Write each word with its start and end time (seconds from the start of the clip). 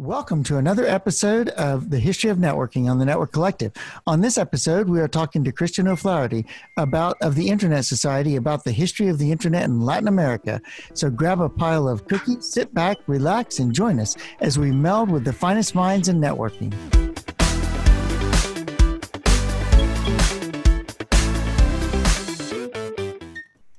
Welcome 0.00 0.44
to 0.44 0.58
another 0.58 0.86
episode 0.86 1.48
of 1.48 1.90
the 1.90 1.98
History 1.98 2.30
of 2.30 2.38
Networking 2.38 2.88
on 2.88 3.00
the 3.00 3.04
Network 3.04 3.32
Collective. 3.32 3.72
On 4.06 4.20
this 4.20 4.38
episode, 4.38 4.88
we 4.88 5.00
are 5.00 5.08
talking 5.08 5.42
to 5.42 5.50
Christian 5.50 5.88
O'Flaherty 5.88 6.46
about 6.76 7.16
of 7.20 7.34
the 7.34 7.48
Internet 7.48 7.84
Society 7.84 8.36
about 8.36 8.62
the 8.62 8.70
history 8.70 9.08
of 9.08 9.18
the 9.18 9.32
internet 9.32 9.64
in 9.64 9.80
Latin 9.80 10.06
America. 10.06 10.62
So 10.94 11.10
grab 11.10 11.40
a 11.40 11.48
pile 11.48 11.88
of 11.88 12.06
cookies, 12.06 12.46
sit 12.46 12.72
back, 12.72 12.98
relax, 13.08 13.58
and 13.58 13.74
join 13.74 13.98
us 13.98 14.16
as 14.38 14.56
we 14.56 14.70
meld 14.70 15.10
with 15.10 15.24
the 15.24 15.32
finest 15.32 15.74
minds 15.74 16.08
in 16.08 16.20
networking. 16.20 16.72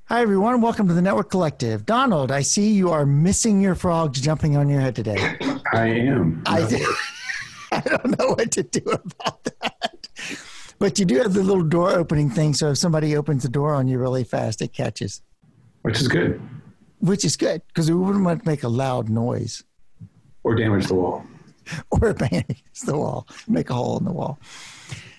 Hi, 0.09 0.21
everyone. 0.21 0.59
Welcome 0.59 0.89
to 0.89 0.93
the 0.93 1.01
Network 1.01 1.29
Collective. 1.29 1.85
Donald, 1.85 2.29
I 2.29 2.41
see 2.41 2.71
you 2.71 2.89
are 2.89 3.05
missing 3.05 3.61
your 3.61 3.75
frogs 3.75 4.19
jumping 4.19 4.57
on 4.57 4.67
your 4.67 4.81
head 4.81 4.97
today. 4.97 5.37
I 5.73 5.87
am. 5.87 6.43
I, 6.45 6.61
I 7.71 7.81
don't 7.81 8.17
know 8.17 8.29
what 8.29 8.51
to 8.53 8.63
do 8.63 8.81
about 8.89 9.43
that. 9.43 9.99
But 10.79 10.97
you 10.97 11.05
do 11.05 11.17
have 11.17 11.33
the 11.33 11.43
little 11.43 11.63
door 11.63 11.91
opening 11.91 12.29
thing, 12.29 12.53
so 12.53 12.71
if 12.71 12.77
somebody 12.77 13.15
opens 13.15 13.43
the 13.43 13.49
door 13.49 13.73
on 13.73 13.87
you 13.87 13.99
really 13.99 14.23
fast, 14.23 14.61
it 14.61 14.73
catches. 14.73 15.21
Which 15.81 15.99
is 15.99 16.07
good. 16.07 16.41
Which 16.99 17.25
is 17.25 17.35
good 17.35 17.61
because 17.67 17.91
we 17.91 17.97
wouldn't 17.97 18.23
want 18.23 18.43
to 18.43 18.47
make 18.47 18.63
a 18.63 18.69
loud 18.69 19.09
noise 19.09 19.63
or 20.43 20.55
damage 20.55 20.87
the 20.87 20.95
wall 20.95 21.23
or 21.91 22.13
damage 22.13 22.63
the 22.85 22.97
wall, 22.97 23.27
make 23.47 23.69
a 23.69 23.73
hole 23.73 23.97
in 23.97 24.05
the 24.05 24.11
wall. 24.11 24.39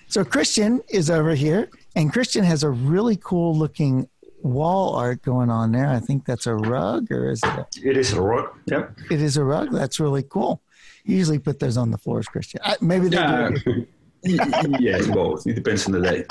So 0.07 0.25
Christian 0.25 0.81
is 0.89 1.09
over 1.09 1.33
here, 1.35 1.69
and 1.95 2.11
Christian 2.11 2.43
has 2.43 2.63
a 2.63 2.69
really 2.69 3.15
cool 3.15 3.55
looking 3.55 4.09
wall 4.43 4.95
art 4.95 5.21
going 5.21 5.49
on 5.49 5.71
there. 5.71 5.87
I 5.87 5.99
think 5.99 6.25
that's 6.25 6.47
a 6.47 6.55
rug, 6.55 7.11
or 7.11 7.29
is 7.31 7.41
it? 7.43 7.49
A, 7.49 7.67
it 7.83 7.97
is 7.97 8.13
a 8.13 8.21
rug. 8.21 8.49
Yep. 8.67 8.97
It 9.09 9.21
is 9.21 9.37
a 9.37 9.43
rug. 9.43 9.71
That's 9.71 9.99
really 9.99 10.23
cool. 10.23 10.61
You 11.05 11.17
usually 11.17 11.39
put 11.39 11.59
those 11.59 11.77
on 11.77 11.91
the 11.91 11.97
floors, 11.97 12.27
Christian. 12.27 12.59
I, 12.63 12.75
maybe 12.81 13.09
they 13.09 13.17
yeah. 13.17 13.49
do. 13.65 13.87
yes, 14.23 15.07
both. 15.07 15.47
It 15.47 15.53
depends 15.55 15.85
on 15.85 15.93
the 15.93 16.01
day. 16.01 16.25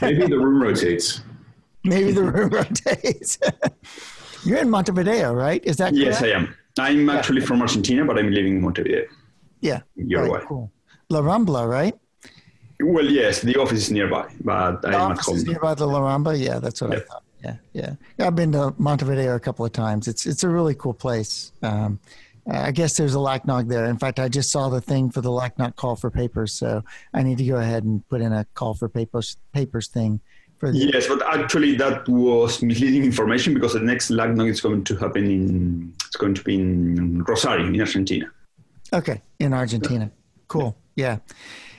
Maybe 0.00 0.26
the 0.26 0.38
room 0.38 0.62
rotates. 0.62 1.22
Maybe 1.84 2.12
the 2.12 2.22
room 2.22 2.50
rotates. 2.52 3.38
You're 4.44 4.58
in 4.58 4.70
Montevideo, 4.70 5.32
right? 5.34 5.62
Is 5.64 5.76
that 5.76 5.92
correct? 5.92 5.96
Yes, 5.96 6.22
I 6.22 6.28
am. 6.28 6.54
I'm 6.78 7.08
actually 7.10 7.40
yeah. 7.40 7.46
from 7.46 7.62
Argentina, 7.62 8.04
but 8.04 8.18
I'm 8.18 8.30
living 8.30 8.56
in 8.56 8.62
Montevideo. 8.62 9.04
Yeah. 9.60 9.82
Uruguay. 9.96 10.38
Right, 10.38 10.48
cool. 10.48 10.72
La 11.10 11.20
Rambla, 11.20 11.68
right? 11.68 11.94
Well, 12.80 13.04
yes, 13.04 13.40
the 13.42 13.56
office 13.56 13.82
is 13.82 13.90
nearby, 13.90 14.28
but 14.42 14.82
the 14.82 14.88
I'm 14.88 15.12
at 15.12 15.18
home. 15.18 15.36
is 15.36 15.44
nearby 15.44 15.74
the 15.74 15.86
La 15.86 16.00
Rambla. 16.00 16.38
Yeah, 16.38 16.58
that's 16.58 16.80
what 16.80 16.90
Yeah. 16.92 16.96
I 16.96 17.00
thought. 17.00 17.22
Yeah, 17.42 17.56
yeah, 17.72 17.94
yeah. 18.18 18.26
I've 18.26 18.36
been 18.36 18.52
to 18.52 18.74
Montevideo 18.78 19.34
a 19.34 19.40
couple 19.40 19.64
of 19.64 19.72
times. 19.72 20.06
It's 20.08 20.26
it's 20.26 20.44
a 20.44 20.48
really 20.48 20.74
cool 20.74 20.94
place. 20.94 21.52
Um, 21.62 21.98
I 22.50 22.72
guess 22.72 22.96
there's 22.96 23.14
a 23.14 23.18
LACNOG 23.18 23.68
there. 23.68 23.84
In 23.86 23.98
fact, 23.98 24.18
I 24.18 24.28
just 24.28 24.50
saw 24.50 24.68
the 24.68 24.80
thing 24.80 25.10
for 25.10 25.20
the 25.20 25.30
LACNOG 25.30 25.76
call 25.76 25.94
for 25.94 26.10
papers, 26.10 26.52
so 26.52 26.82
I 27.14 27.22
need 27.22 27.38
to 27.38 27.44
go 27.44 27.56
ahead 27.56 27.84
and 27.84 28.06
put 28.08 28.20
in 28.20 28.32
a 28.32 28.44
call 28.54 28.74
for 28.74 28.88
papers 28.88 29.36
papers 29.52 29.88
thing 29.88 30.20
for 30.58 30.72
the. 30.72 30.78
Yes, 30.78 31.06
but 31.06 31.22
actually 31.22 31.74
that 31.76 32.08
was 32.08 32.62
misleading 32.62 33.04
information 33.04 33.54
because 33.54 33.72
the 33.74 33.80
next 33.80 34.10
LACNOG 34.10 34.48
is 34.48 34.60
going 34.60 34.84
to 34.84 34.96
happen 34.96 35.26
in 35.26 35.94
it's 36.06 36.16
going 36.16 36.34
to 36.34 36.42
be 36.42 36.56
in 36.56 37.22
Rosario 37.24 37.66
in 37.66 37.80
Argentina. 37.80 38.26
Okay, 38.92 39.22
in 39.38 39.52
Argentina. 39.52 40.10
Cool. 40.48 40.76
Yeah. 40.96 41.18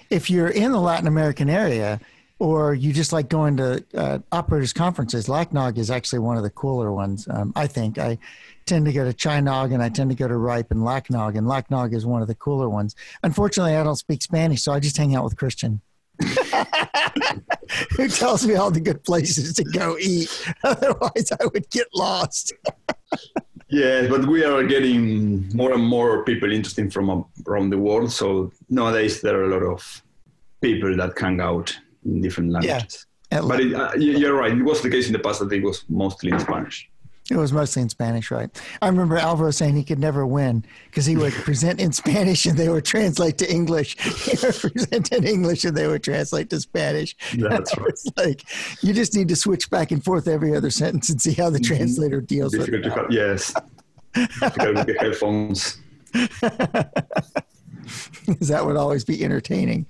If 0.10 0.30
you're 0.30 0.50
in 0.50 0.72
the 0.72 0.80
Latin 0.80 1.08
American 1.08 1.50
area, 1.50 2.00
or 2.44 2.74
you 2.74 2.92
just 2.92 3.14
like 3.14 3.30
going 3.30 3.56
to 3.56 3.82
uh, 3.96 4.20
operators 4.34 4.74
conferences, 4.74 5.28
LACNOG 5.28 5.78
is 5.78 5.90
actually 5.90 6.20
one 6.20 6.36
of 6.36 6.44
the 6.44 6.50
cooler 6.50 6.92
ones. 6.92 7.26
Um, 7.30 7.54
I 7.56 7.68
think 7.68 7.98
I 7.98 8.18
tend 8.66 8.84
to 8.86 8.92
go 8.92 9.10
to 9.10 9.14
CHINOG 9.14 9.74
and 9.74 9.82
I 9.82 9.88
tend 9.88 10.10
to 10.10 10.16
go 10.16 10.28
to 10.28 10.36
RIPE 10.36 10.72
and 10.72 10.82
LACNOG, 10.82 11.38
and 11.38 11.48
LACNOG 11.48 11.94
is 11.94 12.06
one 12.06 12.22
of 12.22 12.28
the 12.28 12.36
cooler 12.36 12.68
ones. 12.68 12.98
Unfortunately, 13.24 13.78
I 13.78 13.84
don't 13.86 13.96
speak 13.96 14.22
Spanish, 14.22 14.62
so 14.62 14.74
I 14.74 14.82
just 14.82 14.98
hang 14.98 15.16
out 15.16 15.24
with 15.24 15.38
Christian. 15.38 15.80
Who 17.96 18.10
tells 18.10 18.46
me 18.46 18.56
all 18.56 18.72
the 18.72 18.82
good 18.82 19.06
places 19.06 19.54
to 19.54 19.64
go 19.64 19.98
eat? 19.98 20.30
Otherwise, 20.66 21.32
I 21.40 21.46
would 21.46 21.70
get 21.70 21.88
lost. 21.96 22.52
Yes, 23.70 24.08
but 24.08 24.28
we 24.28 24.44
are 24.46 24.62
getting 24.64 25.50
more 25.56 25.74
and 25.74 25.84
more 25.84 26.24
people 26.26 26.52
interested 26.52 26.94
from 26.94 27.26
around 27.48 27.72
the 27.72 27.80
world. 27.80 28.12
So 28.12 28.52
nowadays 28.70 29.20
there 29.22 29.40
are 29.40 29.46
a 29.46 29.50
lot 29.50 29.64
of 29.64 30.04
people 30.62 30.96
that 30.98 31.18
hang 31.18 31.42
out 31.42 31.76
in 32.06 32.22
different 32.22 32.52
languages. 32.52 33.06
At 33.32 33.48
But 33.48 33.60
it, 33.62 33.74
uh, 33.74 33.92
you- 33.98 34.18
you're 34.18 34.36
right. 34.36 34.52
It 34.52 34.64
was 34.64 34.82
the 34.82 34.90
case 34.90 35.08
in 35.08 35.14
the 35.14 35.20
past 35.20 35.40
that 35.40 35.52
it 35.52 35.64
was 35.64 35.84
mostly 35.90 36.32
in 36.32 36.40
Spanish. 36.40 36.90
It 37.32 37.38
was 37.38 37.54
mostly 37.54 37.82
in 37.82 37.88
Spanish, 37.90 38.30
right? 38.32 38.50
I 38.82 38.88
remember 38.90 39.16
Alvaro 39.18 39.50
saying 39.52 39.76
he 39.78 39.86
could 39.86 39.98
never 39.98 40.28
win 40.28 40.66
because 40.90 41.06
he 41.06 41.16
would 41.16 41.32
present 41.32 41.80
in 41.80 41.94
Spanish 41.94 42.46
and 42.46 42.58
they 42.58 42.68
would 42.68 42.84
translate 42.84 43.38
to 43.38 43.50
English. 43.50 43.96
He 44.26 44.46
would 44.46 44.56
present 44.56 45.12
in 45.14 45.24
English 45.26 45.64
and 45.64 45.76
they 45.76 45.88
would 45.88 46.04
translate 46.04 46.50
to 46.50 46.60
Spanish. 46.60 47.16
That's 47.38 47.76
right. 47.78 47.94
Like 48.18 48.44
you 48.84 48.92
just 48.94 49.16
need 49.16 49.30
to 49.30 49.38
switch 49.38 49.70
back 49.70 49.92
and 49.92 50.04
forth 50.04 50.28
every 50.28 50.54
other 50.54 50.70
sentence 50.70 51.10
and 51.10 51.22
see 51.22 51.32
how 51.34 51.50
the 51.50 51.60
translator 51.62 52.20
deals 52.20 52.52
Difficult 52.52 52.84
to 52.94 53.06
it. 53.06 53.12
yes. 53.12 53.54
Difficult 54.14 54.86
with 54.86 54.98
headphones. 55.00 55.78
Because 58.26 58.48
that 58.48 58.66
would 58.66 58.78
always 58.78 59.04
be 59.04 59.24
entertaining. 59.24 59.86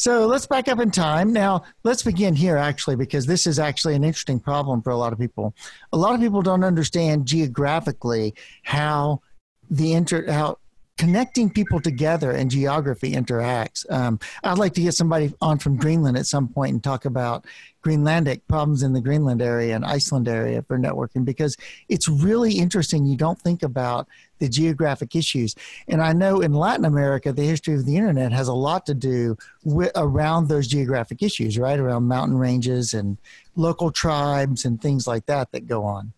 So 0.00 0.26
let's 0.26 0.46
back 0.46 0.66
up 0.68 0.80
in 0.80 0.90
time. 0.90 1.30
Now, 1.30 1.64
let's 1.84 2.02
begin 2.02 2.34
here, 2.34 2.56
actually, 2.56 2.96
because 2.96 3.26
this 3.26 3.46
is 3.46 3.58
actually 3.58 3.96
an 3.96 4.02
interesting 4.02 4.40
problem 4.40 4.80
for 4.80 4.88
a 4.88 4.96
lot 4.96 5.12
of 5.12 5.18
people. 5.18 5.54
A 5.92 5.98
lot 5.98 6.14
of 6.14 6.22
people 6.22 6.40
don't 6.40 6.64
understand 6.64 7.26
geographically 7.26 8.32
how 8.62 9.20
the 9.68 9.92
inter 9.92 10.32
how 10.32 10.56
connecting 10.96 11.50
people 11.50 11.82
together 11.82 12.30
and 12.30 12.50
geography 12.50 13.12
interacts. 13.12 13.84
Um, 13.92 14.18
I'd 14.42 14.56
like 14.56 14.72
to 14.74 14.80
get 14.80 14.94
somebody 14.94 15.34
on 15.42 15.58
from 15.58 15.76
Greenland 15.76 16.16
at 16.16 16.24
some 16.24 16.48
point 16.48 16.72
and 16.72 16.82
talk 16.82 17.04
about 17.04 17.44
Greenlandic 17.84 18.42
problems 18.48 18.82
in 18.82 18.92
the 18.92 19.00
Greenland 19.00 19.40
area 19.40 19.74
and 19.74 19.84
Iceland 19.84 20.28
area 20.28 20.62
for 20.62 20.78
networking 20.78 21.24
because 21.24 21.56
it's 21.88 22.08
really 22.08 22.54
interesting. 22.54 23.06
You 23.06 23.16
don't 23.16 23.40
think 23.40 23.62
about 23.62 24.08
the 24.38 24.48
geographic 24.48 25.14
issues. 25.14 25.54
And 25.88 26.02
I 26.02 26.12
know 26.12 26.40
in 26.40 26.52
Latin 26.52 26.84
America, 26.84 27.32
the 27.32 27.42
history 27.42 27.74
of 27.74 27.86
the 27.86 27.96
internet 27.96 28.32
has 28.32 28.48
a 28.48 28.54
lot 28.54 28.86
to 28.86 28.94
do 28.94 29.36
with, 29.64 29.92
around 29.94 30.48
those 30.48 30.66
geographic 30.66 31.22
issues, 31.22 31.58
right? 31.58 31.78
Around 31.78 32.08
mountain 32.08 32.36
ranges 32.36 32.94
and 32.94 33.18
local 33.56 33.90
tribes 33.90 34.64
and 34.64 34.80
things 34.80 35.06
like 35.06 35.26
that 35.26 35.52
that 35.52 35.66
go 35.66 35.84
on. 35.84 36.12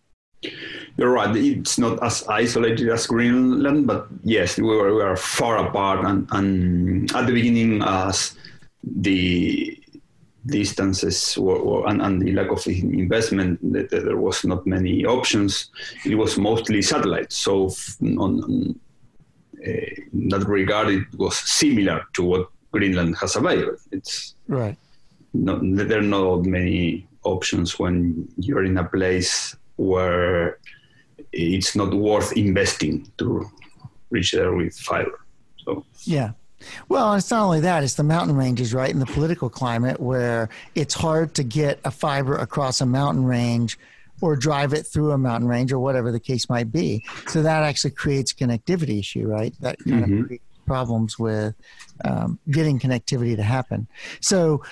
You're 0.97 1.11
right. 1.11 1.35
It's 1.35 1.77
not 1.77 2.03
as 2.03 2.27
isolated 2.27 2.89
as 2.89 3.07
Greenland, 3.07 3.87
but 3.87 4.07
yes, 4.23 4.57
we 4.57 4.67
are, 4.67 4.93
we 4.93 5.15
far 5.15 5.65
apart. 5.65 6.05
And, 6.05 6.27
and 6.31 7.11
at 7.15 7.25
the 7.25 7.33
beginning, 7.33 7.81
as 7.81 8.35
the 8.83 9.82
distances 10.45 11.37
were, 11.37 11.63
were, 11.63 11.87
and, 11.87 12.01
and 12.01 12.21
the 12.21 12.31
lack 12.33 12.51
of 12.51 12.65
investment, 12.67 13.59
there 13.61 14.17
was 14.17 14.43
not 14.43 14.65
many 14.67 15.05
options. 15.05 15.69
It 16.05 16.15
was 16.15 16.37
mostly 16.37 16.81
satellites. 16.81 17.37
So 17.37 17.69
on 18.17 18.79
uh, 19.65 19.69
in 20.11 20.27
that 20.29 20.45
regard, 20.47 20.89
it 20.89 21.05
was 21.17 21.37
similar 21.37 22.03
to 22.13 22.23
what 22.23 22.49
Greenland 22.71 23.15
has 23.21 23.35
available. 23.35 23.77
It's 23.91 24.35
Right. 24.47 24.77
not, 25.33 25.59
there 25.61 25.99
are 25.99 26.01
not 26.01 26.43
many 26.45 27.07
options 27.23 27.79
when 27.79 28.27
you're 28.37 28.65
in 28.65 28.77
a 28.77 28.83
place 28.83 29.55
where 29.77 30.59
it's 31.31 31.75
not 31.75 31.93
worth 31.93 32.35
investing 32.35 33.09
to 33.17 33.45
reach 34.09 34.33
there 34.33 34.53
with 34.53 34.75
fiber. 34.77 35.19
So 35.63 35.85
Yeah. 36.03 36.31
Well, 36.89 37.13
it's 37.13 37.29
not 37.31 37.43
only 37.43 37.59
that, 37.61 37.83
it's 37.83 37.95
the 37.95 38.03
mountain 38.03 38.35
ranges, 38.35 38.73
right? 38.73 38.89
In 38.89 38.99
the 38.99 39.05
political 39.05 39.49
climate 39.49 39.99
where 39.99 40.49
it's 40.75 40.93
hard 40.93 41.33
to 41.35 41.43
get 41.43 41.79
a 41.85 41.91
fiber 41.91 42.35
across 42.35 42.81
a 42.81 42.85
mountain 42.85 43.25
range 43.25 43.77
or 44.21 44.35
drive 44.35 44.73
it 44.73 44.83
through 44.83 45.11
a 45.11 45.17
mountain 45.17 45.49
range 45.49 45.73
or 45.73 45.79
whatever 45.79 46.11
the 46.11 46.19
case 46.19 46.49
might 46.49 46.71
be. 46.71 47.03
So 47.27 47.41
that 47.41 47.63
actually 47.63 47.91
creates 47.91 48.31
connectivity 48.33 48.99
issue, 48.99 49.27
right? 49.27 49.53
That 49.59 49.77
kind 49.79 50.03
Mhm. 50.05 50.21
of 50.21 50.27
creates 50.27 50.43
problems 50.65 51.19
with 51.19 51.55
um, 52.05 52.39
getting 52.49 52.79
connectivity 52.79 53.35
to 53.35 53.43
happen. 53.43 53.87
So 54.21 54.63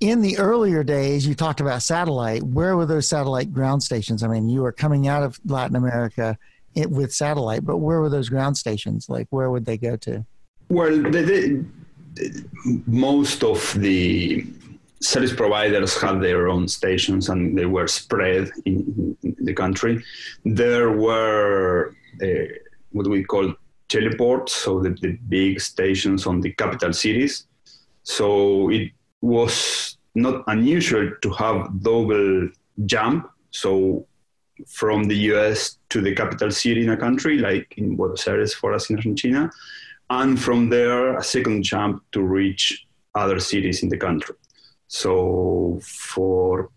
in 0.00 0.20
the 0.20 0.38
earlier 0.38 0.82
days, 0.82 1.26
you 1.26 1.34
talked 1.34 1.60
about 1.60 1.82
satellite. 1.82 2.42
Where 2.42 2.76
were 2.76 2.86
those 2.86 3.08
satellite 3.08 3.52
ground 3.52 3.82
stations? 3.82 4.22
I 4.22 4.28
mean, 4.28 4.48
you 4.48 4.62
were 4.62 4.72
coming 4.72 5.08
out 5.08 5.22
of 5.22 5.38
Latin 5.46 5.76
America 5.76 6.36
it, 6.74 6.90
with 6.90 7.12
satellite, 7.14 7.64
but 7.64 7.78
where 7.78 8.00
were 8.00 8.08
those 8.10 8.28
ground 8.28 8.56
stations? 8.56 9.08
Like, 9.08 9.28
where 9.30 9.50
would 9.50 9.64
they 9.64 9.78
go 9.78 9.96
to? 9.96 10.26
Well, 10.68 11.02
the, 11.02 11.22
the, 11.22 11.64
most 12.86 13.42
of 13.42 13.74
the 13.78 14.46
service 15.00 15.34
providers 15.34 16.00
had 16.00 16.20
their 16.20 16.48
own 16.48 16.66
stations 16.66 17.28
and 17.28 17.56
they 17.56 17.66
were 17.66 17.86
spread 17.86 18.50
in, 18.64 19.16
in 19.22 19.36
the 19.40 19.52
country. 19.52 20.02
There 20.44 20.90
were 20.92 21.94
uh, 22.22 22.26
what 22.92 23.06
we 23.08 23.24
call 23.24 23.54
teleports, 23.88 24.52
so 24.52 24.80
the, 24.80 24.90
the 24.90 25.12
big 25.28 25.60
stations 25.60 26.26
on 26.26 26.40
the 26.40 26.52
capital 26.52 26.92
cities. 26.92 27.46
So 28.02 28.70
it 28.70 28.92
was 29.20 29.98
not 30.14 30.44
unusual 30.46 31.10
to 31.22 31.30
have 31.30 31.82
double 31.82 32.48
jump. 32.86 33.30
So 33.50 34.06
from 34.68 35.04
the 35.04 35.16
US 35.32 35.78
to 35.90 36.00
the 36.00 36.14
capital 36.14 36.50
city 36.50 36.82
in 36.84 36.90
a 36.90 36.96
country, 36.96 37.38
like 37.38 37.74
in 37.76 37.96
Buenos 37.96 38.26
Aires 38.26 38.54
for 38.54 38.72
us 38.72 38.90
in 38.90 38.96
Argentina, 38.96 39.50
and 40.10 40.40
from 40.40 40.68
there 40.68 41.16
a 41.16 41.22
second 41.22 41.62
jump 41.62 42.02
to 42.12 42.22
reach 42.22 42.86
other 43.14 43.38
cities 43.40 43.82
in 43.82 43.88
the 43.88 43.96
country. 43.96 44.34
So 44.88 45.80
for 45.82 46.70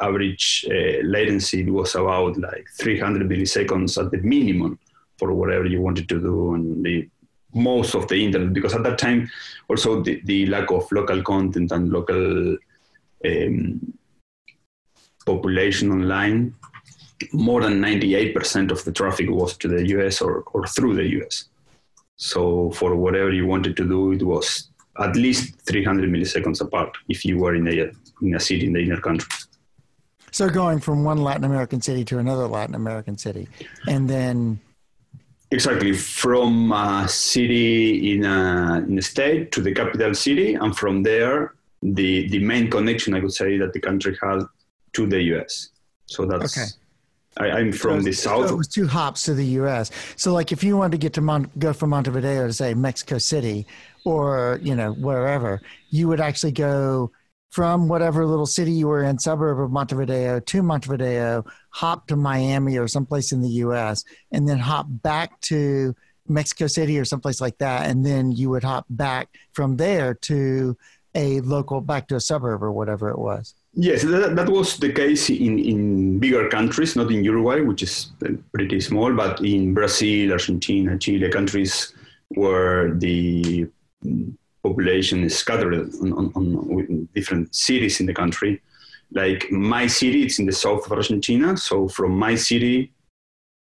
average 0.00 0.64
uh, 0.68 1.02
latency, 1.04 1.60
it 1.60 1.70
was 1.70 1.94
about 1.94 2.38
like 2.38 2.66
300 2.78 3.28
milliseconds 3.28 4.02
at 4.02 4.10
the 4.10 4.18
minimum 4.18 4.78
for 5.18 5.32
whatever 5.32 5.66
you 5.66 5.80
wanted 5.80 6.08
to 6.08 6.20
do 6.20 6.54
on 6.54 6.82
the 6.82 7.08
most 7.54 7.94
of 7.94 8.08
the 8.08 8.24
internet. 8.24 8.52
Because 8.52 8.74
at 8.74 8.82
that 8.84 8.98
time, 8.98 9.30
also 9.68 10.02
the, 10.02 10.20
the 10.24 10.46
lack 10.46 10.70
of 10.70 10.90
local 10.90 11.22
content 11.22 11.72
and 11.72 11.90
local 11.90 12.56
um, 13.24 13.94
population 15.26 15.90
online, 15.90 16.54
more 17.32 17.62
than 17.62 17.80
98% 17.80 18.72
of 18.72 18.82
the 18.84 18.92
traffic 18.92 19.30
was 19.30 19.56
to 19.58 19.68
the 19.68 19.86
US 19.90 20.20
or, 20.20 20.42
or 20.52 20.66
through 20.66 20.94
the 20.94 21.22
US. 21.22 21.48
So 22.16 22.70
for 22.72 22.94
whatever 22.94 23.32
you 23.32 23.46
wanted 23.46 23.76
to 23.78 23.84
do, 23.84 24.12
it 24.12 24.22
was 24.22 24.70
at 25.00 25.16
least 25.16 25.60
300 25.62 26.10
milliseconds 26.10 26.60
apart 26.60 26.96
if 27.08 27.24
you 27.24 27.38
were 27.38 27.54
in 27.54 27.66
a, 27.66 27.90
in 28.22 28.34
a 28.34 28.40
city 28.40 28.66
in 28.66 28.72
the 28.72 28.80
inner 28.80 29.00
country. 29.00 29.28
So 30.30 30.48
going 30.48 30.80
from 30.80 31.04
one 31.04 31.18
Latin 31.18 31.44
American 31.44 31.80
city 31.80 32.04
to 32.06 32.18
another 32.18 32.46
Latin 32.46 32.74
American 32.74 33.18
city, 33.18 33.48
and 33.86 34.08
then 34.08 34.58
exactly 35.50 35.92
from 35.92 36.72
a 36.72 37.06
city 37.06 38.14
in 38.14 38.24
a, 38.24 38.78
in 38.88 38.98
a 38.98 39.02
state 39.02 39.52
to 39.52 39.60
the 39.60 39.74
capital 39.74 40.14
city, 40.14 40.54
and 40.54 40.76
from 40.76 41.02
there 41.02 41.54
the 41.82 42.28
the 42.28 42.38
main 42.38 42.70
connection 42.70 43.12
I 43.12 43.20
would 43.20 43.34
say 43.34 43.58
that 43.58 43.74
the 43.74 43.80
country 43.80 44.16
had 44.22 44.44
to 44.94 45.06
the 45.06 45.20
U.S. 45.34 45.68
So 46.06 46.24
that's 46.24 46.56
okay. 46.56 46.68
I, 47.38 47.60
am 47.60 47.72
from 47.72 48.02
the 48.02 48.12
south. 48.12 48.48
So 48.48 48.54
it 48.54 48.58
was 48.58 48.68
two 48.68 48.86
hops 48.86 49.24
to 49.24 49.34
the 49.34 49.46
U.S. 49.46 49.90
So, 50.16 50.32
like, 50.32 50.52
if 50.52 50.62
you 50.62 50.76
wanted 50.76 50.92
to 50.92 50.98
get 50.98 51.14
to 51.14 51.20
Mon- 51.20 51.50
go 51.58 51.72
from 51.72 51.90
Montevideo 51.90 52.46
to 52.46 52.52
say 52.52 52.74
Mexico 52.74 53.18
City, 53.18 53.66
or 54.04 54.60
you 54.62 54.74
know 54.74 54.92
wherever, 54.92 55.60
you 55.90 56.08
would 56.08 56.20
actually 56.20 56.52
go 56.52 57.10
from 57.50 57.86
whatever 57.86 58.24
little 58.24 58.46
city 58.46 58.72
you 58.72 58.88
were 58.88 59.02
in, 59.02 59.18
suburb 59.18 59.60
of 59.60 59.70
Montevideo 59.70 60.40
to 60.40 60.62
Montevideo, 60.62 61.44
hop 61.68 62.06
to 62.06 62.16
Miami 62.16 62.78
or 62.78 62.88
someplace 62.88 63.30
in 63.30 63.42
the 63.42 63.48
U.S., 63.48 64.04
and 64.30 64.48
then 64.48 64.58
hop 64.58 64.86
back 64.88 65.38
to 65.42 65.94
Mexico 66.28 66.66
City 66.66 66.98
or 66.98 67.04
someplace 67.04 67.40
like 67.40 67.58
that, 67.58 67.88
and 67.90 68.04
then 68.04 68.32
you 68.32 68.50
would 68.50 68.64
hop 68.64 68.86
back 68.88 69.28
from 69.52 69.76
there 69.76 70.14
to 70.14 70.76
a 71.14 71.40
local, 71.40 71.80
back 71.80 72.08
to 72.08 72.16
a 72.16 72.20
suburb 72.20 72.62
or 72.62 72.72
whatever 72.72 73.10
it 73.10 73.18
was. 73.18 73.54
Yes, 73.74 74.02
that, 74.02 74.36
that 74.36 74.48
was 74.50 74.76
the 74.76 74.92
case 74.92 75.30
in, 75.30 75.58
in 75.58 76.18
bigger 76.18 76.48
countries, 76.48 76.94
not 76.94 77.10
in 77.10 77.24
Uruguay, 77.24 77.60
which 77.60 77.82
is 77.82 78.12
uh, 78.24 78.28
pretty 78.52 78.80
small, 78.80 79.14
but 79.14 79.40
in 79.40 79.72
Brazil, 79.72 80.32
Argentina, 80.32 80.98
Chile, 80.98 81.30
countries 81.30 81.94
where 82.28 82.92
the 82.92 83.66
population 84.62 85.24
is 85.24 85.38
scattered 85.38 85.74
on, 85.74 86.12
on, 86.12 86.32
on 86.34 87.08
different 87.14 87.54
cities 87.54 88.00
in 88.00 88.06
the 88.06 88.14
country. 88.14 88.60
Like 89.10 89.50
my 89.50 89.86
city, 89.86 90.24
it's 90.24 90.38
in 90.38 90.46
the 90.46 90.52
south 90.52 90.84
of 90.84 90.92
Argentina. 90.92 91.56
So 91.56 91.88
from 91.88 92.12
my 92.12 92.34
city, 92.34 92.92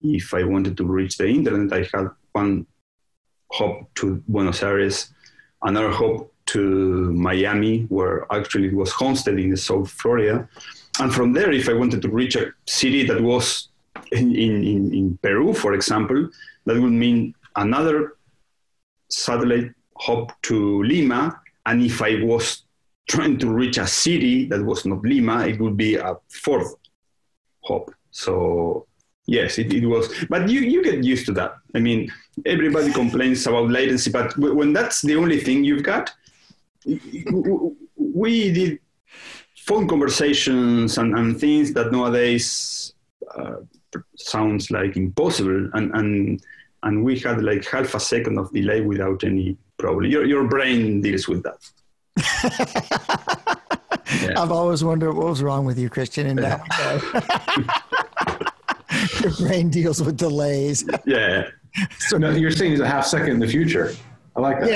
if 0.02 0.34
I 0.34 0.44
wanted 0.44 0.76
to 0.78 0.86
reach 0.86 1.18
the 1.18 1.28
internet, 1.28 1.72
I 1.72 1.98
had 1.98 2.10
one 2.34 2.66
hop 3.54 3.94
to 3.96 4.22
Buenos 4.28 4.64
Aires, 4.64 5.14
another 5.62 5.92
hop 5.92 6.33
to 6.54 7.12
Miami, 7.14 7.82
where 7.90 8.26
actually 8.32 8.68
it 8.68 8.76
was 8.76 8.92
Homestead 8.92 9.40
in 9.40 9.56
South 9.58 9.90
Florida. 9.90 10.48
And 11.00 11.14
from 11.14 11.34
there, 11.34 11.52
if 11.52 11.68
I 11.68 11.74
wanted 11.74 12.02
to 12.04 12.10
reach 12.10 12.36
a 12.36 12.54
city 12.68 13.04
that 13.08 13.20
was 13.20 13.70
in, 14.12 14.36
in, 14.36 14.94
in 14.94 15.18
Peru, 15.22 15.54
for 15.54 15.74
example, 15.74 16.30
that 16.66 16.80
would 16.80 16.92
mean 16.92 17.34
another 17.56 18.18
satellite 19.10 19.72
hop 19.98 20.40
to 20.44 20.84
Lima. 20.84 21.42
And 21.66 21.82
if 21.82 22.02
I 22.02 22.24
was 22.24 22.64
trying 23.10 23.38
to 23.40 23.48
reach 23.50 23.78
a 23.78 23.88
city 23.88 24.46
that 24.50 24.64
was 24.64 24.86
not 24.86 25.04
Lima, 25.04 25.48
it 25.48 25.60
would 25.60 25.76
be 25.76 25.96
a 25.96 26.16
fourth 26.30 26.76
hop. 27.66 27.92
So 28.12 28.86
yes, 29.26 29.58
it, 29.58 29.74
it 29.74 29.88
was. 29.88 30.14
But 30.30 30.50
you, 30.50 30.60
you 30.62 30.84
get 30.84 31.04
used 31.04 31.26
to 31.26 31.32
that. 31.34 31.56
I 31.74 31.80
mean, 31.80 32.12
everybody 32.46 32.94
complains 32.94 33.48
about 33.48 33.70
latency, 33.70 34.12
but 34.12 34.38
when 34.38 34.74
that's 34.74 35.02
the 35.02 35.16
only 35.16 35.40
thing 35.40 35.64
you've 35.64 35.84
got, 35.84 36.14
we 37.96 38.52
did 38.52 38.80
phone 39.58 39.88
conversations 39.88 40.98
and, 40.98 41.18
and 41.18 41.40
things 41.40 41.72
that 41.74 41.92
nowadays 41.92 42.94
uh, 43.36 43.58
sounds 44.16 44.72
like 44.72 44.98
impossible. 44.98 45.70
And, 45.74 45.96
and 45.96 46.42
and 46.84 47.04
we 47.04 47.18
had 47.20 47.42
like 47.42 47.66
half 47.66 47.96
a 47.96 48.00
second 48.00 48.38
of 48.38 48.52
delay 48.52 48.82
without 48.82 49.24
any 49.24 49.58
problem. 49.78 50.12
Your, 50.12 50.26
your 50.26 50.48
brain 50.48 51.02
deals 51.02 51.30
with 51.30 51.44
that. 51.44 51.58
Yeah. 54.22 54.34
i've 54.38 54.52
always 54.52 54.84
wondered 54.84 55.14
what 55.14 55.26
was 55.26 55.42
wrong 55.42 55.66
with 55.66 55.80
you 55.80 55.90
christian 55.90 56.28
in 56.28 56.36
that 56.36 56.62
your 59.24 59.32
brain 59.34 59.70
deals 59.70 60.02
with 60.02 60.18
delays. 60.18 60.86
Yeah. 61.06 61.50
So 61.98 62.20
no, 62.20 62.30
you're 62.30 62.52
saying 62.52 62.74
it's 62.74 62.82
a 62.82 62.88
half 62.88 63.04
second 63.04 63.32
in 63.32 63.40
the 63.40 63.48
future 63.48 63.96
I 64.36 64.42
like 64.42 64.60
that. 64.62 64.70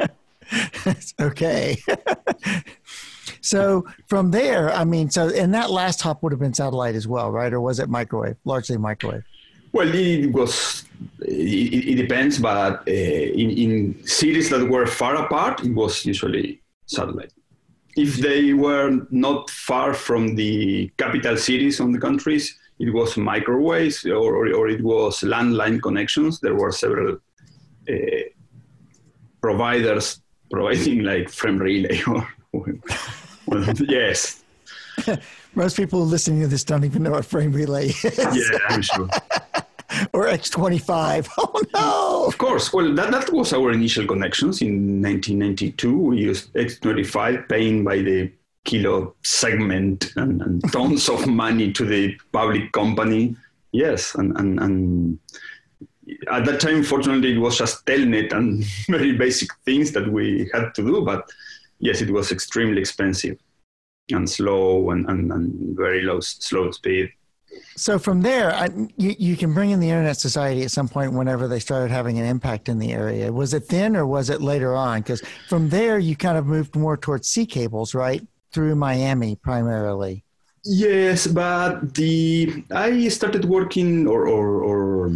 Yeah. 0.00 0.06
okay. 1.20 1.76
so 3.40 3.86
from 4.06 4.30
there, 4.30 4.72
I 4.72 4.84
mean, 4.84 5.10
so 5.10 5.28
and 5.28 5.54
that 5.54 5.70
last 5.70 6.02
hop 6.02 6.22
would 6.22 6.32
have 6.32 6.40
been 6.40 6.54
satellite 6.54 6.94
as 6.94 7.06
well, 7.06 7.30
right? 7.30 7.52
Or 7.52 7.60
was 7.60 7.78
it 7.80 7.88
microwave? 7.88 8.36
Largely 8.44 8.76
microwave. 8.76 9.24
Well, 9.72 9.92
it 9.94 10.32
was. 10.32 10.84
It, 11.20 11.88
it 11.88 11.94
depends, 11.96 12.38
but 12.38 12.88
uh, 12.88 12.90
in, 12.90 13.50
in 13.50 14.06
cities 14.06 14.48
that 14.50 14.66
were 14.68 14.86
far 14.86 15.16
apart, 15.16 15.64
it 15.64 15.74
was 15.74 16.06
usually 16.06 16.62
satellite. 16.86 17.32
If 17.96 18.16
they 18.16 18.52
were 18.52 19.06
not 19.10 19.50
far 19.50 19.94
from 19.94 20.34
the 20.34 20.90
capital 20.96 21.36
cities 21.36 21.80
on 21.80 21.92
the 21.92 21.98
countries, 21.98 22.58
it 22.78 22.92
was 22.92 23.16
microwaves 23.16 24.04
or, 24.04 24.36
or, 24.36 24.52
or 24.52 24.68
it 24.68 24.82
was 24.82 25.20
landline 25.20 25.80
connections. 25.80 26.40
There 26.40 26.54
were 26.54 26.72
several 26.72 27.18
uh, 27.88 27.94
providers 29.40 30.20
providing 30.50 31.02
like 31.02 31.30
frame 31.30 31.58
relay 31.58 32.02
or, 32.06 32.28
or 32.52 32.74
yes. 33.88 34.42
Most 35.54 35.76
people 35.76 36.04
listening 36.04 36.40
to 36.42 36.48
this 36.48 36.64
don't 36.64 36.84
even 36.84 37.02
know 37.02 37.12
what 37.12 37.24
frame 37.24 37.52
relay 37.52 37.88
is. 37.88 38.18
Yeah, 38.18 38.58
I'm 38.68 38.82
sure. 38.82 39.08
or 40.12 40.26
X25. 40.26 41.28
Oh 41.38 41.62
no! 41.74 42.26
Of 42.26 42.38
course. 42.38 42.72
Well, 42.72 42.94
that, 42.94 43.10
that 43.12 43.32
was 43.32 43.52
our 43.52 43.72
initial 43.72 44.06
connections 44.06 44.60
in 44.60 45.00
1992. 45.02 45.98
We 45.98 46.18
used 46.18 46.52
X25, 46.54 47.48
paying 47.48 47.84
by 47.84 47.98
the 47.98 48.32
kilo 48.66 49.14
segment 49.22 50.12
and, 50.16 50.42
and 50.42 50.62
tons 50.72 51.08
of 51.08 51.26
money 51.26 51.72
to 51.72 51.84
the 51.84 52.14
public 52.32 52.72
company. 52.72 53.34
Yes, 53.72 54.14
and, 54.14 54.36
and, 54.38 54.60
and 54.60 55.18
at 56.30 56.44
that 56.44 56.60
time, 56.60 56.82
fortunately, 56.82 57.34
it 57.34 57.38
was 57.38 57.58
just 57.58 57.84
telnet 57.86 58.32
and 58.32 58.64
very 58.88 59.12
basic 59.12 59.48
things 59.64 59.92
that 59.92 60.10
we 60.10 60.50
had 60.52 60.74
to 60.74 60.82
do. 60.82 61.02
But 61.02 61.28
yes, 61.78 62.00
it 62.00 62.10
was 62.10 62.32
extremely 62.32 62.80
expensive 62.80 63.38
and 64.10 64.28
slow 64.28 64.90
and, 64.90 65.08
and, 65.08 65.32
and 65.32 65.76
very 65.76 66.02
low, 66.02 66.20
slow 66.20 66.70
speed. 66.70 67.10
So 67.76 67.98
from 67.98 68.22
there, 68.22 68.52
I, 68.54 68.68
you, 68.96 69.14
you 69.18 69.36
can 69.36 69.52
bring 69.54 69.70
in 69.70 69.80
the 69.80 69.88
Internet 69.88 70.18
Society 70.18 70.62
at 70.62 70.70
some 70.70 70.88
point 70.88 71.12
whenever 71.12 71.48
they 71.48 71.58
started 71.58 71.90
having 71.90 72.18
an 72.18 72.24
impact 72.24 72.68
in 72.68 72.78
the 72.78 72.92
area. 72.92 73.32
Was 73.32 73.54
it 73.54 73.68
then 73.68 73.96
or 73.96 74.06
was 74.06 74.30
it 74.30 74.40
later 74.40 74.74
on? 74.74 75.00
Because 75.00 75.22
from 75.48 75.70
there, 75.70 75.98
you 75.98 76.16
kind 76.16 76.38
of 76.38 76.46
moved 76.46 76.76
more 76.76 76.96
towards 76.96 77.28
sea 77.28 77.46
cables, 77.46 77.94
right? 77.94 78.22
Through 78.56 78.74
Miami 78.74 79.36
primarily. 79.36 80.24
Yes, 80.64 81.26
but 81.26 81.94
the 81.94 82.64
I 82.72 83.08
started 83.08 83.44
working 83.44 84.08
or, 84.08 84.26
or, 84.26 84.62
or 84.70 85.10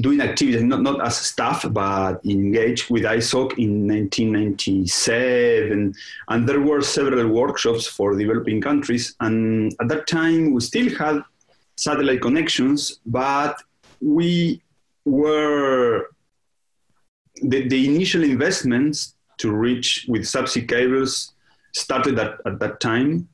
doing 0.00 0.22
activities 0.22 0.62
not, 0.62 0.80
not 0.82 1.06
as 1.06 1.18
staff 1.18 1.66
but 1.70 2.24
engaged 2.24 2.88
with 2.90 3.02
ISOC 3.02 3.58
in 3.58 3.86
1997, 3.86 5.94
and 6.30 6.48
there 6.48 6.62
were 6.62 6.80
several 6.80 7.28
workshops 7.28 7.86
for 7.86 8.16
developing 8.16 8.62
countries. 8.62 9.14
And 9.20 9.74
at 9.82 9.88
that 9.88 10.06
time, 10.06 10.54
we 10.54 10.62
still 10.62 10.88
had 10.96 11.20
satellite 11.76 12.22
connections, 12.22 13.00
but 13.04 13.62
we 14.00 14.62
were 15.04 16.08
the, 17.50 17.68
the 17.68 17.86
initial 17.86 18.24
investments 18.24 19.14
to 19.42 19.52
reach 19.52 20.06
with 20.08 20.22
subsea 20.22 20.66
cables 20.66 21.34
started 21.78 22.18
at, 22.18 22.40
at 22.46 22.58
that 22.60 22.80
time. 22.80 23.28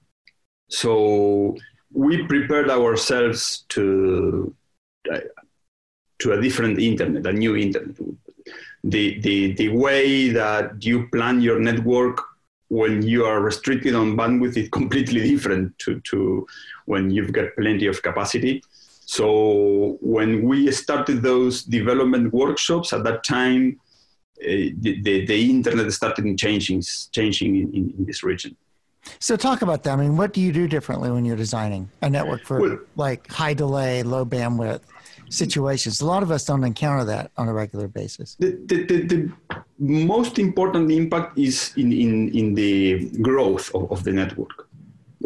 So 0.69 1.57
we 1.93 2.27
prepared 2.27 2.71
ourselves 2.71 3.65
to 3.71 4.55
uh, 5.13 5.21
to 6.21 6.33
a 6.33 6.41
different 6.41 6.79
internet, 6.79 7.27
a 7.27 7.33
new 7.33 7.57
internet. 7.57 7.97
The, 8.85 9.21
the, 9.21 9.53
the 9.55 9.69
way 9.69 10.29
that 10.29 10.85
you 10.85 11.09
plan 11.09 11.41
your 11.41 11.59
network 11.59 12.21
when 12.69 13.03
you 13.03 13.25
are 13.25 13.41
restricted 13.41 13.95
on 13.95 14.17
bandwidth, 14.17 14.57
is 14.57 14.69
completely 14.73 15.29
different 15.29 15.79
to, 15.79 16.01
to 16.01 16.47
when 16.87 17.11
you've 17.11 17.33
got 17.33 17.55
plenty 17.57 17.87
of 17.87 18.03
capacity. 18.03 18.63
So 19.07 19.99
when 20.01 20.43
we 20.43 20.71
started 20.73 21.23
those 21.23 21.63
development 21.63 22.33
workshops 22.33 22.93
at 22.93 23.05
that 23.05 23.23
time, 23.23 23.79
the, 24.41 25.01
the, 25.03 25.27
the, 25.27 25.51
internet 25.51 25.93
started 25.93 26.39
changing, 26.39 26.83
changing 27.13 27.57
in, 27.57 27.75
in, 27.75 27.95
in, 27.99 28.05
this 28.05 28.23
region. 28.23 28.57
So 29.19 29.37
talk 29.37 29.63
about 29.63 29.83
that. 29.85 29.93
I 29.93 29.97
mean, 29.97 30.17
what 30.17 30.33
do 30.33 30.41
you 30.41 30.53
do 30.53 30.67
differently 30.67 31.11
when 31.11 31.25
you're 31.25 31.37
designing 31.37 31.91
a 32.03 32.11
network 32.11 32.45
for 32.45 32.61
well, 32.61 32.79
like 32.97 33.31
high 33.31 33.55
delay, 33.55 34.03
low 34.03 34.25
bandwidth 34.25 34.81
situations? 35.29 36.01
A 36.01 36.07
lot 36.07 36.23
of 36.23 36.31
us 36.31 36.45
don't 36.45 36.65
encounter 36.65 37.05
that 37.05 37.31
on 37.37 37.49
a 37.49 37.53
regular 37.53 37.89
basis. 37.89 38.35
The, 38.37 38.59
the, 38.67 38.85
the, 38.85 39.03
the 39.03 39.33
most 39.79 40.39
important 40.39 40.91
impact 40.91 41.39
is 41.39 41.73
in, 41.77 41.93
in, 41.93 42.31
in 42.31 42.55
the 42.55 43.11
growth 43.21 43.75
of, 43.75 43.91
of 43.93 44.05
the 44.05 44.13
network. 44.13 44.69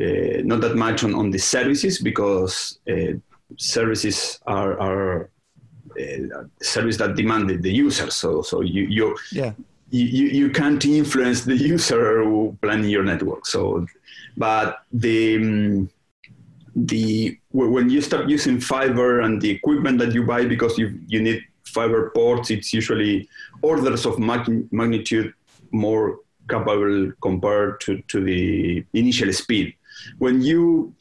Uh, 0.01 0.43
not 0.45 0.61
that 0.61 0.77
much 0.77 1.03
on, 1.03 1.15
on 1.15 1.31
the 1.31 1.39
services 1.39 1.99
because 1.99 2.79
uh, 2.89 3.15
services 3.57 4.39
are, 4.47 4.79
are 4.81 5.31
service 6.63 6.97
that 6.99 7.17
demanded 7.17 7.63
the, 7.63 7.71
the 7.71 7.73
user. 7.73 8.11
So 8.11 8.43
so 8.43 8.61
you 8.61 8.85
you, 8.85 9.17
yeah. 9.33 9.53
you 9.91 10.27
you 10.41 10.51
can't 10.51 10.85
influence 10.85 11.45
the 11.45 11.57
user 11.57 12.25
planning 12.63 12.91
your 12.91 13.05
network. 13.05 13.47
So, 13.47 13.87
but 14.37 14.85
the 14.93 15.37
um, 15.37 15.91
the 16.77 17.39
when 17.51 17.91
you 17.91 18.01
start 18.01 18.29
using 18.29 18.61
fiber 18.61 19.21
and 19.21 19.41
the 19.41 19.51
equipment 19.51 19.99
that 19.99 20.13
you 20.13 20.25
buy 20.25 20.45
because 20.45 20.79
you 20.79 21.01
you 21.07 21.21
need 21.21 21.43
fiber 21.65 22.11
ports, 22.11 22.51
it's 22.51 22.73
usually 22.73 23.29
orders 23.63 24.07
of 24.07 24.19
magnitude 24.19 25.35
more 25.71 26.21
capable 26.49 27.13
compared 27.21 27.81
to, 27.81 28.03
to 28.09 28.25
the 28.25 28.85
initial 28.95 29.33
speed. 29.33 29.75
When 30.19 30.41
you 30.43 30.95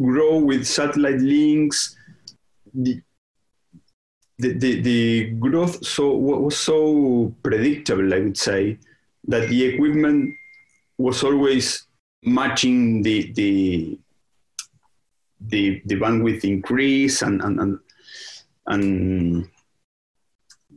grow 0.00 0.38
with 0.38 0.66
satellite 0.66 1.20
links, 1.20 1.96
the, 2.74 3.00
the, 4.40 4.52
the, 4.54 4.80
the 4.80 5.30
growth 5.38 5.84
so 5.84 6.16
was 6.16 6.56
so 6.56 7.34
predictable, 7.42 8.12
I 8.12 8.20
would 8.20 8.38
say, 8.38 8.78
that 9.28 9.48
the 9.48 9.64
equipment 9.64 10.34
was 10.98 11.22
always 11.22 11.86
matching 12.22 13.02
the 13.02 13.32
the 13.32 13.98
the, 15.40 15.82
the 15.86 15.96
bandwidth 15.96 16.44
increase 16.44 17.22
and 17.22 17.40
and 17.40 17.60
and, 17.60 17.78
and 18.66 19.48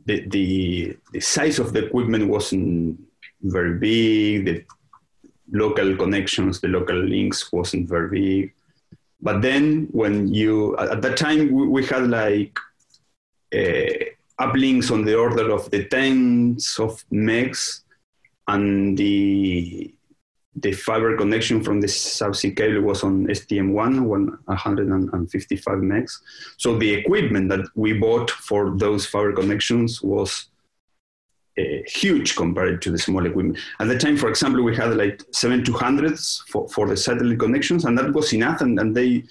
the, 0.06 0.26
the 0.28 0.96
the 1.12 1.20
size 1.20 1.58
of 1.58 1.72
the 1.72 1.86
equipment 1.86 2.28
wasn't 2.28 3.00
very 3.42 3.74
big. 3.78 4.46
The 4.46 4.64
local 5.52 5.96
connections, 5.96 6.60
the 6.60 6.68
local 6.68 6.96
links 6.96 7.52
wasn't 7.52 7.88
very 7.88 8.08
big. 8.08 8.52
But 9.20 9.42
then 9.42 9.88
when 9.92 10.32
you 10.32 10.76
at 10.78 11.02
that 11.02 11.16
time 11.16 11.50
we, 11.52 11.68
we 11.68 11.86
had 11.86 12.08
like 12.08 12.58
uplinks 14.40 14.90
on 14.90 15.04
the 15.04 15.16
order 15.16 15.50
of 15.50 15.70
the 15.70 15.84
tens 15.84 16.78
of 16.78 17.04
megs, 17.10 17.80
and 18.48 18.96
the 18.98 19.94
the 20.56 20.72
fiber 20.72 21.16
connection 21.16 21.62
from 21.64 21.80
the 21.80 21.86
subsea 21.86 22.56
cable 22.56 22.82
was 22.82 23.02
on 23.02 23.26
STM1, 23.26 24.06
155 24.06 25.78
megs. 25.78 26.20
So 26.58 26.78
the 26.78 26.94
equipment 26.94 27.48
that 27.48 27.66
we 27.74 27.92
bought 27.94 28.30
for 28.30 28.76
those 28.76 29.04
fiber 29.04 29.32
connections 29.32 30.00
was 30.00 30.46
uh, 31.58 31.62
huge 31.86 32.36
compared 32.36 32.82
to 32.82 32.90
the 32.90 32.98
small 32.98 33.26
equipment. 33.26 33.58
At 33.80 33.88
the 33.88 33.98
time, 33.98 34.16
for 34.16 34.28
example, 34.28 34.62
we 34.62 34.76
had 34.76 34.96
like 34.96 35.18
7200s 35.32 36.42
for, 36.48 36.68
for 36.68 36.86
the 36.86 36.96
satellite 36.96 37.40
connections, 37.40 37.84
and 37.84 37.98
that 37.98 38.12
was 38.12 38.32
enough. 38.32 38.60
And, 38.60 38.78
and 38.78 38.96
they, 38.96 39.24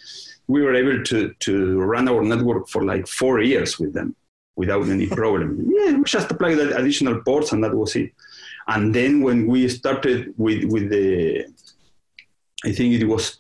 we 0.48 0.62
were 0.62 0.76
able 0.76 1.04
to, 1.04 1.34
to 1.40 1.82
run 1.82 2.08
our 2.10 2.24
network 2.24 2.68
for 2.68 2.84
like 2.84 3.08
four 3.08 3.42
years 3.42 3.80
with 3.80 3.94
them 3.94 4.16
without 4.56 4.88
any 4.88 5.08
problem. 5.22 5.72
yeah, 5.76 5.94
we 5.94 6.04
just 6.04 6.32
applied 6.32 6.56
the 6.56 6.76
additional 6.78 7.22
ports, 7.22 7.52
and 7.52 7.64
that 7.64 7.74
was 7.74 7.96
it. 7.96 8.12
And 8.68 8.94
then 8.94 9.22
when 9.22 9.48
we 9.48 9.68
started 9.68 10.34
with, 10.38 10.64
with 10.66 10.90
the, 10.90 11.46
I 12.66 12.72
think 12.72 12.94
it 12.94 13.06
was 13.06 13.40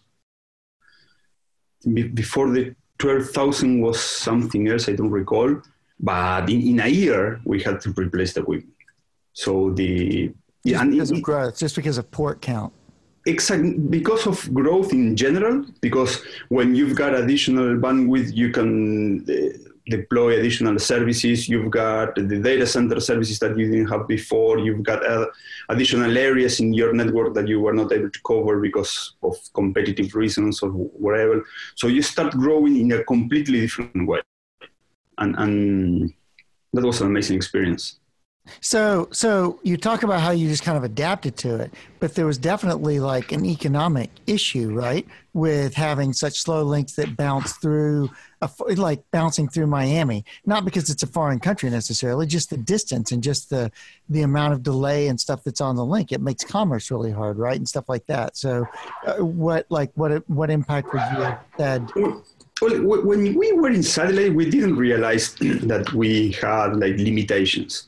before 2.13 2.49
the 2.51 2.75
12,000 2.99 3.81
was 3.81 4.01
something 4.01 4.67
else, 4.69 4.87
I 4.87 4.93
don't 4.93 5.11
recall. 5.11 5.61
But 5.99 6.49
in, 6.49 6.61
in 6.61 6.79
a 6.79 6.87
year, 6.87 7.41
we 7.45 7.61
had 7.61 7.81
to 7.81 7.91
replace 7.91 8.33
the 8.33 8.41
equipment. 8.41 8.75
So 9.33 9.71
the 9.71 10.27
just 10.65 10.83
yeah, 10.83 10.85
because 10.85 11.11
of 11.11 11.21
growth, 11.21 11.57
just 11.57 11.75
because 11.75 11.97
of 11.97 12.09
port 12.11 12.41
count. 12.41 12.71
Exactly, 13.25 13.73
because 13.77 14.27
of 14.27 14.53
growth 14.53 14.91
in 14.91 15.15
general. 15.15 15.65
Because 15.81 16.21
when 16.49 16.75
you've 16.75 16.95
got 16.95 17.15
additional 17.15 17.77
bandwidth, 17.77 18.35
you 18.35 18.49
can 18.51 19.23
uh, 19.29 19.57
deploy 19.87 20.39
additional 20.39 20.77
services. 20.77 21.47
You've 21.47 21.71
got 21.71 22.15
the 22.15 22.39
data 22.39 22.67
center 22.67 22.99
services 22.99 23.39
that 23.39 23.57
you 23.57 23.69
didn't 23.71 23.87
have 23.87 24.07
before. 24.09 24.59
You've 24.59 24.83
got 24.83 25.05
uh, 25.05 25.27
additional 25.69 26.17
areas 26.17 26.59
in 26.59 26.73
your 26.73 26.93
network 26.93 27.33
that 27.35 27.47
you 27.47 27.61
were 27.61 27.73
not 27.73 27.93
able 27.93 28.09
to 28.09 28.19
cover 28.27 28.59
because 28.59 29.13
of 29.23 29.35
competitive 29.53 30.13
reasons 30.15 30.61
or 30.61 30.69
whatever. 30.69 31.45
So 31.75 31.87
you 31.87 32.01
start 32.01 32.33
growing 32.33 32.75
in 32.77 32.91
a 32.91 33.03
completely 33.05 33.61
different 33.61 34.05
way, 34.05 34.21
and 35.17 35.35
and 35.37 36.13
that 36.73 36.83
was 36.83 36.99
an 36.99 37.07
amazing 37.07 37.37
experience. 37.37 37.99
So, 38.59 39.07
so 39.11 39.59
you 39.63 39.77
talk 39.77 40.03
about 40.03 40.19
how 40.19 40.31
you 40.31 40.49
just 40.49 40.63
kind 40.63 40.77
of 40.77 40.83
adapted 40.83 41.37
to 41.37 41.55
it, 41.55 41.73
but 41.99 42.15
there 42.15 42.25
was 42.25 42.37
definitely 42.37 42.99
like 42.99 43.31
an 43.31 43.45
economic 43.45 44.09
issue, 44.27 44.73
right, 44.73 45.07
with 45.33 45.73
having 45.73 46.11
such 46.11 46.39
slow 46.39 46.61
links 46.63 46.93
that 46.93 47.15
bounce 47.15 47.53
through, 47.53 48.09
a, 48.41 48.49
like 48.75 49.01
bouncing 49.11 49.47
through 49.47 49.67
Miami. 49.67 50.25
Not 50.45 50.65
because 50.65 50.89
it's 50.89 51.03
a 51.03 51.07
foreign 51.07 51.39
country 51.39 51.69
necessarily, 51.69 52.27
just 52.27 52.49
the 52.49 52.57
distance 52.57 53.13
and 53.13 53.23
just 53.23 53.49
the 53.49 53.71
the 54.09 54.23
amount 54.23 54.53
of 54.53 54.61
delay 54.61 55.07
and 55.07 55.19
stuff 55.19 55.43
that's 55.45 55.61
on 55.61 55.77
the 55.77 55.85
link. 55.85 56.11
It 56.11 56.19
makes 56.19 56.43
commerce 56.43 56.91
really 56.91 57.11
hard, 57.11 57.37
right, 57.37 57.55
and 57.55 57.67
stuff 57.67 57.87
like 57.87 58.05
that. 58.07 58.35
So, 58.35 58.65
uh, 59.05 59.23
what 59.23 59.65
like 59.69 59.91
what 59.95 60.29
what 60.29 60.49
impact 60.49 60.91
would 60.93 61.03
you 61.13 61.23
have 61.23 61.39
had? 61.57 61.91
Well, 61.95 62.23
when 62.61 63.35
we 63.35 63.53
were 63.53 63.69
in 63.69 63.83
satellite, 63.83 64.33
we 64.33 64.49
didn't 64.49 64.75
realize 64.75 65.33
that 65.39 65.93
we 65.93 66.31
had 66.33 66.75
like 66.75 66.97
limitations 66.97 67.87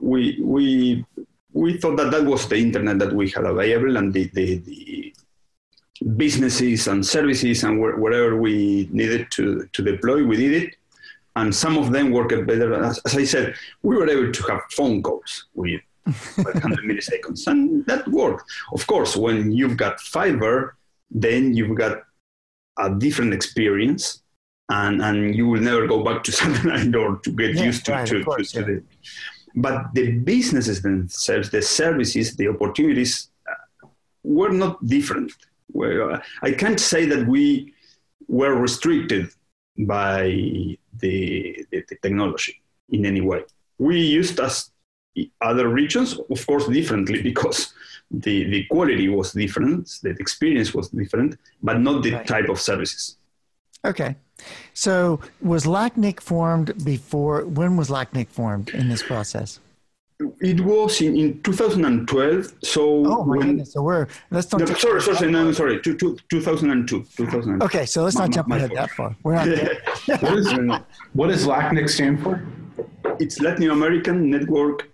we 0.00 0.40
we 0.40 1.04
we 1.52 1.78
thought 1.78 1.96
that 1.96 2.10
that 2.10 2.24
was 2.24 2.48
the 2.48 2.56
internet 2.56 2.98
that 2.98 3.12
we 3.12 3.28
had 3.30 3.44
available 3.44 3.96
and 3.96 4.12
the, 4.12 4.24
the, 4.32 4.56
the 4.58 5.14
businesses 6.16 6.88
and 6.88 7.04
services 7.04 7.62
and 7.64 7.78
wh- 7.78 7.98
wherever 7.98 8.36
we 8.36 8.88
needed 8.90 9.30
to, 9.30 9.68
to 9.72 9.82
deploy, 9.82 10.24
we 10.24 10.36
did 10.36 10.62
it. 10.62 10.76
And 11.36 11.54
some 11.54 11.78
of 11.78 11.92
them 11.92 12.10
worked 12.10 12.46
better. 12.46 12.74
As, 12.82 12.98
as 13.06 13.16
I 13.16 13.24
said, 13.24 13.54
we 13.82 13.96
were 13.96 14.08
able 14.08 14.32
to 14.32 14.42
have 14.50 14.62
phone 14.70 15.02
calls 15.02 15.46
with 15.54 15.80
500 16.10 16.84
milliseconds, 16.84 17.46
and 17.46 17.86
that 17.86 18.06
worked. 18.08 18.50
Of 18.74 18.86
course, 18.86 19.16
when 19.16 19.50
you've 19.50 19.78
got 19.78 19.98
fiber, 20.00 20.76
then 21.10 21.54
you've 21.54 21.76
got 21.76 22.02
a 22.78 22.90
different 22.90 23.32
experience, 23.32 24.22
and, 24.68 25.00
and 25.00 25.34
you 25.34 25.46
will 25.46 25.60
never 25.60 25.86
go 25.86 26.02
back 26.02 26.22
to 26.24 26.32
satellite 26.40 26.94
or 26.94 27.16
to 27.18 27.30
get 27.30 27.54
yeah, 27.54 27.64
used 27.64 27.86
to, 27.86 27.92
right, 27.92 28.06
to, 28.06 28.24
course, 28.24 28.52
to, 28.52 28.60
to 28.60 28.64
the 28.66 28.82
but 29.54 29.94
the 29.94 30.12
businesses 30.18 30.82
themselves, 30.82 31.50
the 31.50 31.62
services, 31.62 32.36
the 32.36 32.48
opportunities 32.48 33.30
uh, 33.50 33.86
were 34.22 34.50
not 34.50 34.84
different. 34.86 35.32
Well, 35.72 36.20
I 36.42 36.52
can't 36.52 36.80
say 36.80 37.06
that 37.06 37.26
we 37.26 37.74
were 38.28 38.54
restricted 38.54 39.30
by 39.78 40.22
the, 41.00 41.66
the, 41.70 41.84
the 41.88 41.96
technology 42.02 42.62
in 42.90 43.06
any 43.06 43.20
way. 43.20 43.44
We 43.78 44.00
used 44.00 44.38
as 44.40 44.70
other 45.40 45.68
regions, 45.68 46.18
of 46.30 46.46
course, 46.46 46.66
differently 46.68 47.22
because 47.30 47.74
the, 48.10 48.44
the 48.50 48.64
quality 48.64 49.08
was 49.08 49.32
different, 49.32 49.98
the 50.02 50.10
experience 50.10 50.74
was 50.74 50.88
different, 50.90 51.38
but 51.62 51.80
not 51.80 52.02
the 52.02 52.12
right. 52.12 52.26
type 52.26 52.48
of 52.48 52.60
services. 52.60 53.16
Okay. 53.84 54.16
So 54.74 55.20
was 55.40 55.64
LACNIC 55.64 56.20
formed 56.20 56.84
before? 56.84 57.44
When 57.44 57.76
was 57.76 57.88
LACNIC 57.88 58.28
formed 58.28 58.70
in 58.70 58.88
this 58.88 59.02
process? 59.02 59.60
It 60.40 60.60
was 60.60 61.00
in, 61.00 61.16
in 61.16 61.42
2012. 61.42 62.52
So 62.62 63.04
oh 63.06 63.24
my 63.24 63.38
when, 63.38 63.46
goodness! 63.48 63.72
So 63.72 63.82
we're 63.82 64.06
let's 64.30 64.52
not. 64.52 64.60
No, 64.60 64.66
sorry, 64.66 65.00
sorry, 65.00 65.16
sorry, 65.16 65.32
no, 65.32 65.44
no, 65.44 65.52
sorry. 65.52 65.80
Two, 65.80 65.96
two, 65.96 66.16
2002. 66.30 67.04
2002. 67.16 67.64
Okay, 67.64 67.86
so 67.86 68.04
let's 68.04 68.16
not 68.16 68.28
my, 68.28 68.34
jump 68.34 68.48
my 68.48 68.56
ahead 68.56 68.70
fault. 68.70 68.80
that 68.80 68.90
far. 68.90 69.16
We're 69.24 69.34
not. 69.34 69.48
what, 70.22 70.38
is, 70.38 70.52
what 71.12 71.26
does 71.28 71.46
LACNIC 71.46 71.88
stand 71.88 72.22
for? 72.22 72.46
It's 73.18 73.40
Latin 73.40 73.70
American 73.70 74.30
Network 74.30 74.91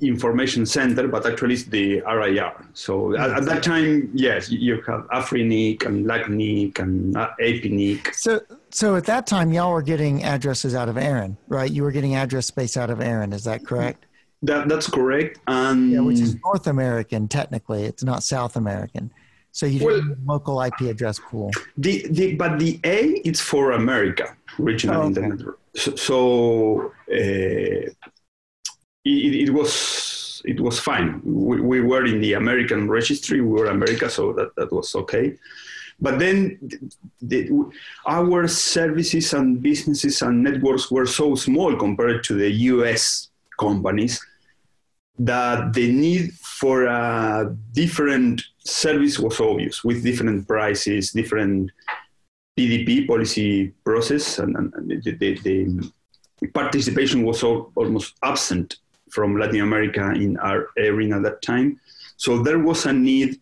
information 0.00 0.66
center, 0.66 1.08
but 1.08 1.24
actually 1.26 1.54
it's 1.54 1.64
the 1.64 2.00
RIR. 2.02 2.52
So 2.74 3.16
at, 3.16 3.30
at 3.30 3.44
that 3.46 3.62
time, 3.62 4.10
yes, 4.14 4.50
you 4.50 4.82
have 4.82 5.06
AFRINIC 5.08 5.86
and 5.86 6.04
LACNIC 6.06 6.78
and 6.78 7.16
uh, 7.16 7.30
APNIC. 7.40 8.14
So, 8.14 8.40
so 8.70 8.96
at 8.96 9.04
that 9.04 9.26
time, 9.26 9.52
y'all 9.52 9.72
were 9.72 9.82
getting 9.82 10.22
addresses 10.22 10.74
out 10.74 10.88
of 10.88 10.98
ARIN, 10.98 11.36
right? 11.48 11.70
You 11.70 11.82
were 11.82 11.92
getting 11.92 12.14
address 12.14 12.46
space 12.46 12.76
out 12.76 12.90
of 12.90 13.00
ARIN. 13.00 13.32
Is 13.32 13.44
that 13.44 13.64
correct? 13.64 14.04
That 14.42 14.68
that's 14.68 14.88
correct, 14.88 15.40
and 15.46 15.90
Yeah, 15.90 16.00
which 16.00 16.20
is 16.20 16.36
North 16.44 16.66
American 16.66 17.26
technically. 17.26 17.84
It's 17.84 18.04
not 18.04 18.22
South 18.22 18.56
American. 18.56 19.10
So 19.52 19.64
you 19.64 19.82
Well- 19.86 19.96
have 19.96 20.10
a 20.10 20.16
local 20.26 20.60
IP 20.60 20.82
address 20.90 21.18
pool. 21.18 21.50
the, 21.78 22.06
the 22.10 22.34
but 22.34 22.58
the 22.58 22.78
A 22.84 22.98
it's 23.24 23.40
for 23.40 23.72
America 23.72 24.36
regional 24.58 25.00
Oh, 25.00 25.06
okay. 25.06 25.22
internet. 25.22 25.54
So, 25.74 25.96
so 25.96 26.92
uh, 27.10 27.90
it, 29.06 29.48
it 29.48 29.50
was 29.50 30.42
it 30.44 30.60
was 30.60 30.78
fine. 30.78 31.20
We, 31.24 31.60
we 31.60 31.80
were 31.80 32.04
in 32.04 32.20
the 32.20 32.34
American 32.34 32.88
registry. 32.88 33.40
We 33.40 33.48
were 33.48 33.66
America, 33.66 34.10
so 34.10 34.32
that 34.34 34.54
that 34.56 34.72
was 34.72 34.94
okay. 34.94 35.36
But 35.98 36.18
then 36.18 36.58
the, 37.22 37.50
our 38.06 38.46
services 38.48 39.32
and 39.32 39.62
businesses 39.62 40.20
and 40.20 40.42
networks 40.42 40.90
were 40.90 41.06
so 41.06 41.34
small 41.34 41.74
compared 41.74 42.22
to 42.24 42.34
the 42.34 42.50
US 42.50 43.28
companies 43.58 44.20
that 45.18 45.72
the 45.72 45.90
need 45.90 46.34
for 46.34 46.84
a 46.84 47.56
different 47.72 48.42
service 48.58 49.18
was 49.18 49.40
obvious 49.40 49.82
with 49.82 50.02
different 50.02 50.46
prices, 50.46 51.12
different 51.12 51.70
PDP 52.58 53.06
policy 53.06 53.72
process, 53.82 54.38
and, 54.38 54.54
and 54.56 55.02
the, 55.02 55.12
the, 55.12 55.90
the 56.40 56.48
participation 56.48 57.22
was 57.22 57.42
al- 57.42 57.72
almost 57.74 58.16
absent 58.22 58.76
from 59.10 59.36
Latin 59.38 59.60
America 59.60 60.12
in 60.12 60.36
our 60.38 60.68
arena 60.78 61.16
at 61.16 61.22
that 61.22 61.42
time. 61.42 61.80
So 62.16 62.42
there 62.42 62.58
was 62.58 62.86
a 62.86 62.92
need 62.92 63.40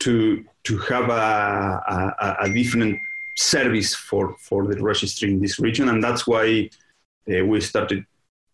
to 0.00 0.44
to 0.64 0.78
have 0.78 1.08
a, 1.08 2.14
a, 2.20 2.36
a 2.46 2.52
different 2.52 2.98
service 3.36 3.94
for, 3.94 4.36
for 4.38 4.66
the 4.66 4.80
registry 4.80 5.32
in 5.32 5.40
this 5.40 5.58
region, 5.58 5.88
and 5.88 6.02
that's 6.02 6.24
why 6.26 6.70
uh, 7.32 7.44
we 7.44 7.60
started 7.60 8.04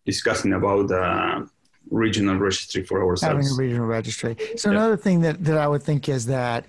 discussing 0.05 0.53
about 0.53 0.89
uh, 0.91 1.45
regional 1.91 2.37
registry 2.37 2.83
for 2.83 3.03
ourselves. 3.03 3.45
having 3.45 3.51
a 3.51 3.69
regional 3.69 3.85
registry. 3.85 4.35
So 4.57 4.71
Yeah. 4.71 4.77
another 4.77 4.97
thing 4.97 5.21
that, 5.21 5.43
that 5.43 5.57
I 5.57 5.67
would 5.67 5.83
think 5.83 6.09
is 6.09 6.25
that 6.27 6.65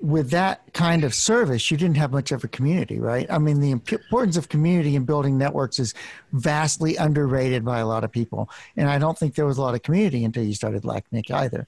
with 0.00 0.30
that 0.30 0.60
kind 0.74 1.04
of 1.04 1.14
service, 1.14 1.70
you 1.70 1.76
didn't 1.76 1.96
have 1.96 2.12
much 2.12 2.30
of 2.30 2.44
a 2.44 2.48
community, 2.48 2.98
right? 2.98 3.26
I 3.30 3.38
mean, 3.38 3.60
the 3.60 3.70
importance 3.70 4.36
of 4.36 4.48
community 4.48 4.94
in 4.94 5.04
building 5.04 5.38
networks 5.38 5.78
is 5.78 5.94
vastly 6.32 6.96
underrated 6.96 7.64
by 7.64 7.78
a 7.78 7.86
lot 7.86 8.04
of 8.04 8.12
people. 8.12 8.50
And 8.76 8.90
I 8.90 8.98
don't 8.98 9.16
think 9.18 9.34
there 9.34 9.46
was 9.46 9.58
a 9.58 9.62
lot 9.62 9.74
of 9.74 9.82
community 9.82 10.24
until 10.24 10.44
you 10.44 10.54
started 10.54 10.82
LACNIC 10.82 11.30
either. 11.30 11.66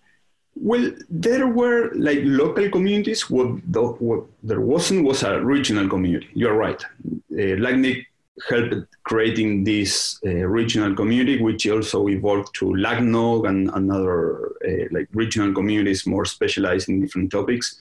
Well, 0.56 0.92
there 1.08 1.46
were 1.46 1.92
like 1.94 2.18
local 2.22 2.68
communities. 2.68 3.30
What, 3.30 3.60
the, 3.72 3.82
what 3.82 4.24
there 4.42 4.60
wasn't 4.60 5.04
was 5.04 5.22
a 5.22 5.40
regional 5.40 5.88
community. 5.88 6.28
You're 6.34 6.56
right. 6.56 6.82
Uh, 6.84 7.56
LACNIC 7.64 8.04
helped 8.48 8.74
creating 9.04 9.64
this 9.64 10.18
uh, 10.26 10.30
regional 10.30 10.94
community, 10.94 11.40
which 11.40 11.66
also 11.66 12.08
evolved 12.08 12.54
to 12.54 12.66
LACNOG 12.66 13.48
and 13.48 13.70
another 13.70 14.48
uh, 14.68 14.84
like 14.90 15.08
regional 15.12 15.52
communities 15.54 16.06
more 16.06 16.24
specialized 16.24 16.88
in 16.88 17.00
different 17.00 17.32
topics. 17.32 17.78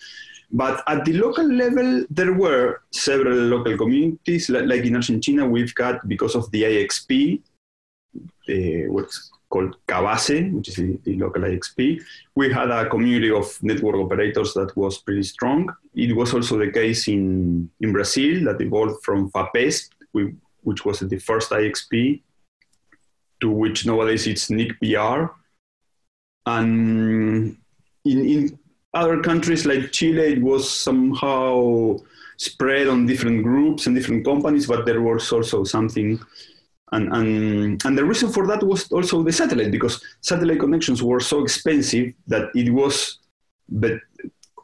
But 0.52 0.82
at 0.88 1.04
the 1.04 1.14
local 1.14 1.46
level, 1.46 2.06
there 2.10 2.34
were 2.34 2.82
several 2.92 3.36
local 3.36 3.78
communities. 3.78 4.50
Like, 4.50 4.86
in 4.86 4.96
Argentina, 4.96 5.48
we've 5.48 5.76
got 5.76 6.08
because 6.08 6.36
of 6.36 6.50
the 6.52 6.64
IXP, 6.64 7.42
uh, 8.50 8.92
what's 8.92 9.32
called 9.50 9.76
Cabase, 9.88 10.52
which 10.54 10.70
is 10.70 10.76
the, 10.76 10.98
the 11.04 11.18
local 11.18 11.42
IXP. 11.42 12.02
We 12.36 12.52
had 12.52 12.70
a 12.70 12.90
community 12.90 13.32
of 13.32 13.62
network 13.62 13.96
operators 13.96 14.54
that 14.54 14.76
was 14.78 15.00
pretty 15.00 15.24
strong. 15.24 15.74
It 15.94 16.16
was 16.16 16.34
also 16.34 16.58
the 16.58 16.72
case 16.72 17.08
in, 17.08 17.70
in 17.82 17.92
Brazil 17.92 18.46
that 18.46 18.62
evolved 18.62 19.04
from 19.04 19.30
FAPES, 19.32 19.90
which 20.64 20.86
was 20.86 21.00
the 21.00 21.18
first 21.20 21.52
IXP, 21.52 22.22
to 23.42 23.50
which 23.50 23.86
nowadays 23.86 24.28
it's 24.28 24.50
NIC.br. 24.50 25.26
And 26.46 27.58
in, 28.06 28.26
in 28.26 28.60
other 28.98 29.22
countries 29.22 29.66
like 29.66 29.92
Chile, 29.92 30.34
it 30.34 30.42
was 30.42 30.64
somehow 30.70 31.98
spread 32.38 32.88
on 32.88 33.06
different 33.06 33.44
groups 33.44 33.86
and 33.86 33.96
different 33.96 34.26
companies, 34.26 34.68
but 34.68 34.86
there 34.86 35.02
was 35.02 35.32
also 35.32 35.64
something 35.64 36.20
and, 36.92 37.14
and, 37.14 37.86
and 37.86 37.98
the 37.98 38.06
reason 38.06 38.30
for 38.30 38.48
that 38.48 38.64
was 38.64 38.90
also 38.92 39.22
the 39.22 39.32
satellite, 39.32 39.72
because 39.72 40.02
satellite 40.22 40.60
connections 40.60 41.04
were 41.04 41.20
so 41.20 41.44
expensive 41.44 42.14
that 42.28 42.50
it 42.56 42.72
was 42.72 43.20
but 43.70 44.00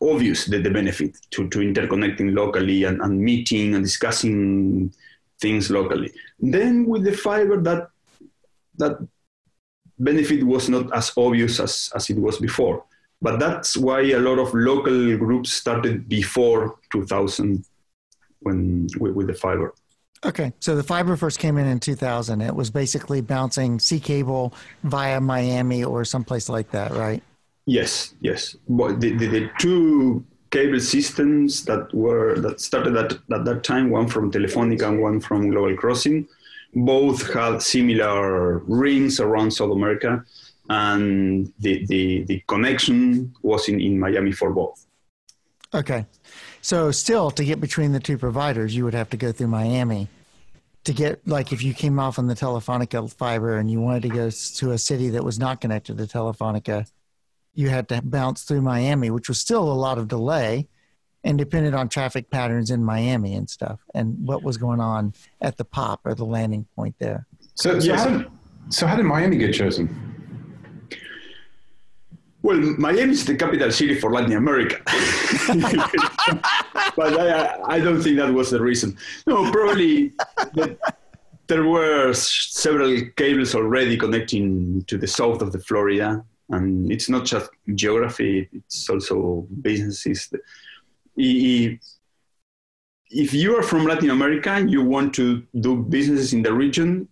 obvious 0.02 0.46
that 0.46 0.63
the 0.63 0.69
benefit 0.69 1.17
to, 1.32 1.50
to 1.50 1.60
interconnecting 1.60 2.34
locally 2.34 2.86
and, 2.86 3.02
and 3.02 3.19
meeting 3.19 3.76
and 3.76 3.84
discussing 3.84 4.93
things 5.41 5.69
locally. 5.69 6.12
Then 6.39 6.86
with 6.86 7.04
the 7.04 7.12
fiber, 7.12 7.62
that, 7.62 7.89
that 8.78 9.06
benefit 10.00 10.43
was 10.43 10.69
not 10.69 10.93
as 10.96 11.12
obvious 11.17 11.60
as, 11.60 11.91
as 11.93 12.10
it 12.10 12.17
was 12.17 12.38
before. 12.39 12.86
But 13.23 13.39
that's 13.39 13.77
why 13.77 14.01
a 14.01 14.19
lot 14.19 14.38
of 14.38 14.53
local 14.53 15.17
groups 15.17 15.53
started 15.53 16.09
before 16.09 16.75
2000 16.91 17.63
when, 18.41 18.88
with, 18.99 19.13
with 19.13 19.27
the 19.27 19.33
fiber. 19.33 19.73
Okay, 20.25 20.51
so 20.59 20.75
the 20.75 20.83
fiber 20.83 21.15
first 21.15 21.39
came 21.39 21.57
in 21.57 21.65
in 21.65 21.79
2000. 21.79 22.41
It 22.41 22.53
was 22.53 22.69
basically 22.69 23.21
bouncing 23.21 23.79
sea 23.79 23.99
cable 23.99 24.53
via 24.83 25.21
Miami 25.21 25.86
or 25.86 26.03
someplace 26.03 26.49
like 26.49 26.69
that, 26.71 26.91
right? 26.91 27.23
Yes, 27.65 28.13
yes. 28.19 28.57
But 28.67 28.99
the, 28.99 29.15
the, 29.15 29.27
the 29.27 29.49
two 29.57 30.25
cable 30.51 30.81
systems 30.81 31.63
that 31.65 31.93
were 31.93 32.39
that 32.39 32.59
started 32.59 32.97
at, 32.97 33.13
at 33.13 33.45
that 33.45 33.63
time, 33.63 33.89
one 33.89 34.07
from 34.07 34.31
Telefonica 34.31 34.89
and 34.89 35.01
one 35.01 35.21
from 35.21 35.49
Global 35.49 35.75
Crossing, 35.77 36.27
both 36.75 37.33
had 37.33 37.62
similar 37.62 38.59
rings 38.59 39.21
around 39.21 39.51
South 39.51 39.71
America, 39.71 40.25
and 40.69 41.52
the, 41.60 41.86
the, 41.88 42.23
the 42.23 42.43
connection 42.47 43.34
was 43.41 43.67
in, 43.67 43.80
in 43.82 43.99
Miami 43.99 44.32
for 44.32 44.52
both. 44.52 44.86
Okay. 45.73 46.06
So 46.62 46.91
still 46.91 47.32
to 47.32 47.43
get 47.43 47.60
between 47.60 47.91
the 47.91 47.99
two 47.99 48.17
providers, 48.17 48.76
you 48.76 48.84
would 48.86 48.93
have 48.93 49.10
to 49.10 49.17
go 49.17 49.32
through 49.32 49.47
Miami 49.47 50.08
to 50.84 50.93
get 50.93 51.26
like 51.28 51.52
if 51.52 51.63
you 51.63 51.73
came 51.73 51.99
off 51.99 52.19
on 52.19 52.28
the 52.28 52.36
Telefonica 52.36 53.12
fiber 53.13 53.58
and 53.58 53.71
you 53.71 53.80
wanted 53.80 54.04
to 54.04 54.10
go 54.10 54.30
to 54.30 54.71
a 54.71 54.78
city 54.78 55.10
that 55.10 55.23
was 55.23 55.39
not 55.39 55.62
connected 55.62 55.97
to 55.97 56.04
Telefonica, 56.04 56.89
you 57.54 57.69
had 57.69 57.88
to 57.89 58.02
bounce 58.02 58.43
through 58.43 58.62
Miami, 58.62 59.10
which 59.10 59.28
was 59.28 59.39
still 59.39 59.71
a 59.71 59.73
lot 59.73 59.97
of 59.97 60.08
delay 60.08 60.67
and 61.23 61.38
depended 61.38 61.73
on 61.73 61.88
traffic 61.88 62.30
patterns 62.30 62.69
in 62.69 62.84
Miami 62.84 63.34
and 63.36 63.49
stuff 63.49 63.80
and 63.93 64.28
what 64.28 64.43
was 64.43 64.58
going 64.58 64.80
on 64.80 65.13
at 65.41 65.58
the 65.58 65.65
pop 65.65 66.02
or 66.06 66.13
the 66.13 66.26
landing 66.26 66.65
point 66.76 66.95
there. 66.99 67.26
So, 67.56 67.80
so, 67.80 67.86
Yes. 67.86 68.04
how 68.04 68.17
did, 68.17 68.28
so 68.69 68.88
how 68.88 68.95
did 68.95 69.06
Miami 69.06 69.38
get 69.38 69.54
chosen? 69.54 70.12
Well, 72.43 72.58
Miami 72.77 73.13
is 73.13 73.25
the 73.25 73.36
capital 73.36 73.71
city 73.71 73.95
for 73.95 74.12
Latin 74.12 74.34
America. 74.34 74.82
but 76.97 77.17
I, 77.17 77.58
I 77.65 77.79
don't 77.79 78.01
think 78.01 78.17
that 78.17 78.34
was 78.34 78.51
the 78.51 78.62
reason. 78.62 78.97
No, 79.25 79.49
probably 79.49 80.12
that 80.56 80.77
there 81.47 81.63
were 81.63 82.13
several 82.13 82.99
cables 83.15 83.56
already 83.56 83.95
connecting 83.97 84.84
to 84.88 84.97
the 84.97 85.08
south 85.08 85.41
of 85.41 85.53
the 85.53 85.60
Florida. 85.60 86.25
And 86.49 86.91
it's 86.91 87.08
not 87.08 87.23
just 87.23 87.49
geography, 87.75 88.49
it's 88.51 88.89
also 88.89 89.47
businesses. 89.62 90.29
If 91.15 91.79
you 93.10 93.58
are 93.58 93.63
from 93.63 93.86
Latin 93.86 94.10
America 94.10 94.49
and 94.49 94.69
you 94.69 94.84
want 94.84 95.13
to 95.15 95.47
do 95.62 95.77
businesses 95.77 96.34
in 96.34 96.43
the 96.43 96.53
region, 96.53 97.08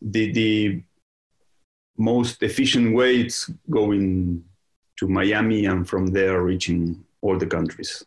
the, 0.00 0.32
the 0.32 0.82
most 1.98 2.42
efficient 2.42 2.94
way 2.94 3.26
is 3.26 3.50
going 3.68 4.44
to 5.00 5.08
Miami 5.08 5.64
and 5.64 5.88
from 5.88 6.06
there 6.08 6.42
reaching 6.42 7.02
all 7.22 7.38
the 7.38 7.46
countries. 7.46 8.04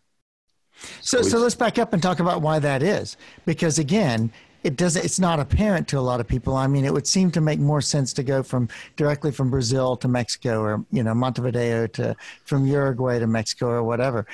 So, 1.01 1.21
So 1.21 1.29
so 1.29 1.38
let's 1.39 1.56
back 1.56 1.79
up 1.79 1.93
and 1.93 2.01
talk 2.01 2.19
about 2.19 2.41
why 2.41 2.60
that 2.60 2.84
is, 2.84 3.17
because 3.45 3.79
again, 3.79 4.32
it 4.63 4.77
doesn't. 4.77 5.03
It's 5.03 5.19
not 5.19 5.39
apparent 5.39 5.88
to 5.89 5.97
a 5.97 6.06
lot 6.10 6.19
of 6.19 6.27
people. 6.27 6.56
I 6.56 6.67
mean, 6.67 6.86
it 6.86 6.93
would 6.93 7.08
seem 7.08 7.32
to 7.32 7.41
make 7.41 7.60
more 7.60 7.82
sense 7.82 8.13
to 8.13 8.23
go 8.23 8.43
from 8.43 8.69
directly 8.95 9.32
from 9.32 9.49
Brazil 9.49 9.97
to 9.97 10.08
Mexico, 10.08 10.62
or 10.62 10.86
you 10.91 11.03
know, 11.03 11.13
Montevideo 11.13 11.88
to 11.88 12.15
from 12.45 12.65
Uruguay 12.65 13.19
to 13.19 13.27
Mexico, 13.27 13.67
or 13.67 13.84
whatever. 13.84 14.25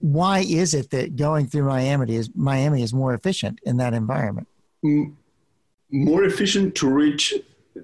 Why 0.00 0.40
is 0.40 0.74
it 0.74 0.90
that 0.90 1.16
going 1.16 1.46
through 1.46 1.64
Miami 1.64 2.16
is 2.16 2.28
Miami 2.34 2.82
is 2.82 2.92
more 2.92 3.14
efficient 3.14 3.60
in 3.64 3.78
that 3.78 3.94
environment? 3.94 4.48
More 5.90 6.24
efficient 6.24 6.74
to 6.76 6.88
reach 6.88 7.34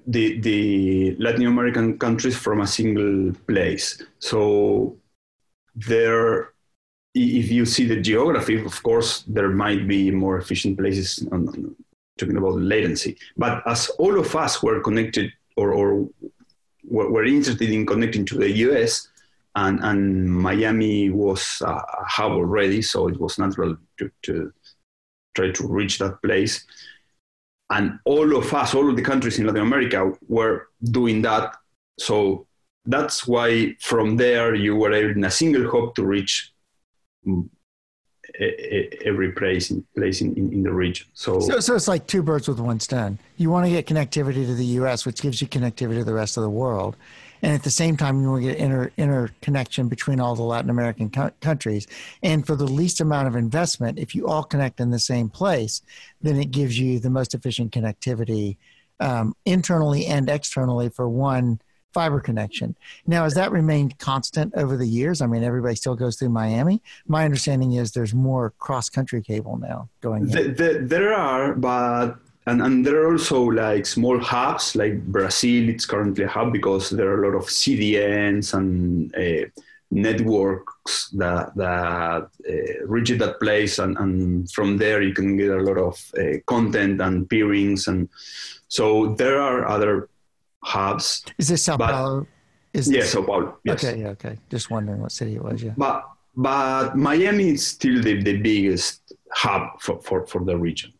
the, 0.07 0.39
the 0.39 1.15
Latin 1.19 1.45
American 1.45 1.97
countries 1.97 2.37
from 2.37 2.61
a 2.61 2.67
single 2.67 3.33
place. 3.47 4.01
So 4.19 4.97
there, 5.75 6.53
if 7.13 7.51
you 7.51 7.65
see 7.65 7.85
the 7.85 7.99
geography, 8.01 8.63
of 8.63 8.81
course, 8.83 9.23
there 9.27 9.49
might 9.49 9.87
be 9.87 10.11
more 10.11 10.37
efficient 10.37 10.77
places 10.77 11.25
talking 12.17 12.37
about 12.37 12.61
latency. 12.61 13.17
But 13.37 13.63
as 13.67 13.89
all 13.97 14.19
of 14.19 14.35
us 14.35 14.61
were 14.63 14.81
connected 14.81 15.31
or, 15.57 15.73
or 15.73 16.09
were 16.83 17.25
interested 17.25 17.69
in 17.69 17.85
connecting 17.85 18.25
to 18.25 18.37
the 18.37 18.49
US, 18.67 19.07
and, 19.55 19.79
and 19.81 20.31
Miami 20.31 21.09
was 21.09 21.61
a 21.61 21.81
a 22.01 22.05
hub 22.05 22.31
already, 22.31 22.81
so 22.81 23.07
it 23.07 23.19
was 23.19 23.37
natural 23.37 23.77
to, 23.97 24.11
to 24.23 24.53
try 25.35 25.51
to 25.51 25.67
reach 25.67 25.99
that 25.99 26.21
place. 26.21 26.65
And 27.71 27.99
all 28.05 28.35
of 28.35 28.53
us, 28.53 28.75
all 28.75 28.89
of 28.89 28.95
the 28.95 29.01
countries 29.01 29.39
in 29.39 29.47
Latin 29.47 29.61
America 29.61 30.13
were 30.27 30.67
doing 30.83 31.21
that. 31.21 31.55
So 31.97 32.45
that's 32.85 33.25
why 33.25 33.75
from 33.79 34.17
there 34.17 34.53
you 34.53 34.75
were 34.75 34.91
able 34.91 35.11
in 35.11 35.23
a 35.23 35.31
single 35.31 35.71
hop 35.71 35.95
to 35.95 36.05
reach 36.05 36.51
mm, 37.25 37.47
every 39.05 39.31
place 39.31 39.71
in, 39.71 39.85
in, 39.95 40.53
in, 40.53 40.63
the 40.63 40.73
region. 40.73 41.07
So, 41.13 41.39
so, 41.39 41.59
so 41.59 41.75
it's 41.75 41.87
like 41.87 42.07
two 42.07 42.21
birds 42.21 42.47
with 42.47 42.59
one 42.59 42.79
stone. 42.79 43.19
You 43.37 43.49
want 43.49 43.65
to 43.65 43.71
get 43.71 43.87
connectivity 43.87 44.45
to 44.45 44.55
the 44.55 44.65
U.S., 44.81 45.05
which 45.05 45.21
gives 45.21 45.41
you 45.41 45.47
connectivity 45.47 45.99
to 45.99 46.03
the 46.03 46.13
rest 46.13 46.37
of 46.37 46.43
the 46.43 46.49
world, 46.49 46.97
and 47.41 47.53
at 47.53 47.63
the 47.63 47.71
same 47.71 47.97
time, 47.97 48.21
you 48.21 48.29
want 48.29 48.43
to 48.43 48.49
get 48.49 48.57
inter 48.57 48.91
interconnection 48.97 49.87
between 49.87 50.19
all 50.19 50.35
the 50.35 50.43
Latin 50.43 50.69
American 50.69 51.09
co- 51.09 51.31
countries. 51.41 51.87
And 52.21 52.45
for 52.45 52.55
the 52.55 52.65
least 52.65 53.01
amount 53.01 53.27
of 53.27 53.35
investment, 53.35 53.99
if 53.99 54.13
you 54.13 54.27
all 54.27 54.43
connect 54.43 54.79
in 54.79 54.91
the 54.91 54.99
same 54.99 55.29
place, 55.29 55.81
then 56.21 56.37
it 56.37 56.51
gives 56.51 56.77
you 56.77 56.99
the 56.99 57.09
most 57.09 57.33
efficient 57.33 57.71
connectivity 57.71 58.57
um, 58.99 59.35
internally 59.45 60.05
and 60.05 60.29
externally 60.29 60.89
for 60.89 61.09
one 61.09 61.59
fiber 61.93 62.19
connection. 62.19 62.75
Now, 63.05 63.23
has 63.23 63.33
that 63.33 63.51
remained 63.51 63.97
constant 63.99 64.53
over 64.55 64.77
the 64.77 64.87
years? 64.87 65.21
I 65.21 65.25
mean, 65.25 65.43
everybody 65.43 65.75
still 65.75 65.95
goes 65.95 66.17
through 66.17 66.29
Miami. 66.29 66.81
My 67.07 67.25
understanding 67.25 67.73
is 67.73 67.91
there's 67.91 68.13
more 68.13 68.53
cross 68.59 68.89
country 68.89 69.21
cable 69.21 69.57
now 69.57 69.89
going. 69.99 70.27
The, 70.27 70.43
the, 70.43 70.79
there 70.83 71.13
are, 71.13 71.53
but 71.53 72.17
and, 72.47 72.61
and 72.61 72.85
there 72.85 73.03
are 73.03 73.11
also 73.11 73.43
like 73.43 73.85
small 73.85 74.19
hubs 74.19 74.75
like 74.75 75.03
Brazil. 75.05 75.69
It's 75.69 75.85
currently 75.85 76.23
a 76.23 76.27
hub 76.27 76.51
because 76.51 76.89
there 76.89 77.09
are 77.09 77.23
a 77.23 77.27
lot 77.27 77.37
of 77.37 77.45
CDNs 77.45 78.53
and 78.53 79.15
uh, 79.15 79.47
networks 79.91 81.09
that 81.09 81.55
that 81.55 82.29
uh, 82.49 82.85
reach 82.85 83.09
that 83.09 83.39
place, 83.39 83.79
and, 83.79 83.97
and 83.97 84.51
from 84.51 84.77
there 84.77 85.01
you 85.01 85.13
can 85.13 85.37
get 85.37 85.51
a 85.51 85.61
lot 85.61 85.77
of 85.77 86.03
uh, 86.17 86.37
content 86.47 87.01
and 87.01 87.29
peerings, 87.29 87.87
and 87.87 88.09
so 88.67 89.13
there 89.15 89.39
are 89.39 89.67
other 89.67 90.09
hubs. 90.63 91.23
Is 91.37 91.49
this 91.49 91.63
Sao 91.63 91.77
Paulo? 91.77 92.25
Is 92.73 92.87
this... 92.87 93.11
Sao 93.11 93.21
Paulo. 93.21 93.57
Yes. 93.65 93.83
Okay, 93.83 94.01
yeah, 94.01 94.09
okay. 94.09 94.37
Just 94.49 94.71
wondering 94.71 95.01
what 95.01 95.11
city 95.11 95.35
it 95.35 95.43
was. 95.43 95.61
Yeah. 95.61 95.73
But 95.77 96.07
but 96.35 96.95
Miami 96.95 97.49
is 97.49 97.67
still 97.67 98.01
the, 98.01 98.21
the 98.23 98.37
biggest 98.37 99.13
hub 99.33 99.81
for, 99.81 100.01
for, 100.01 100.25
for 100.25 100.43
the 100.43 100.57
region. 100.57 100.93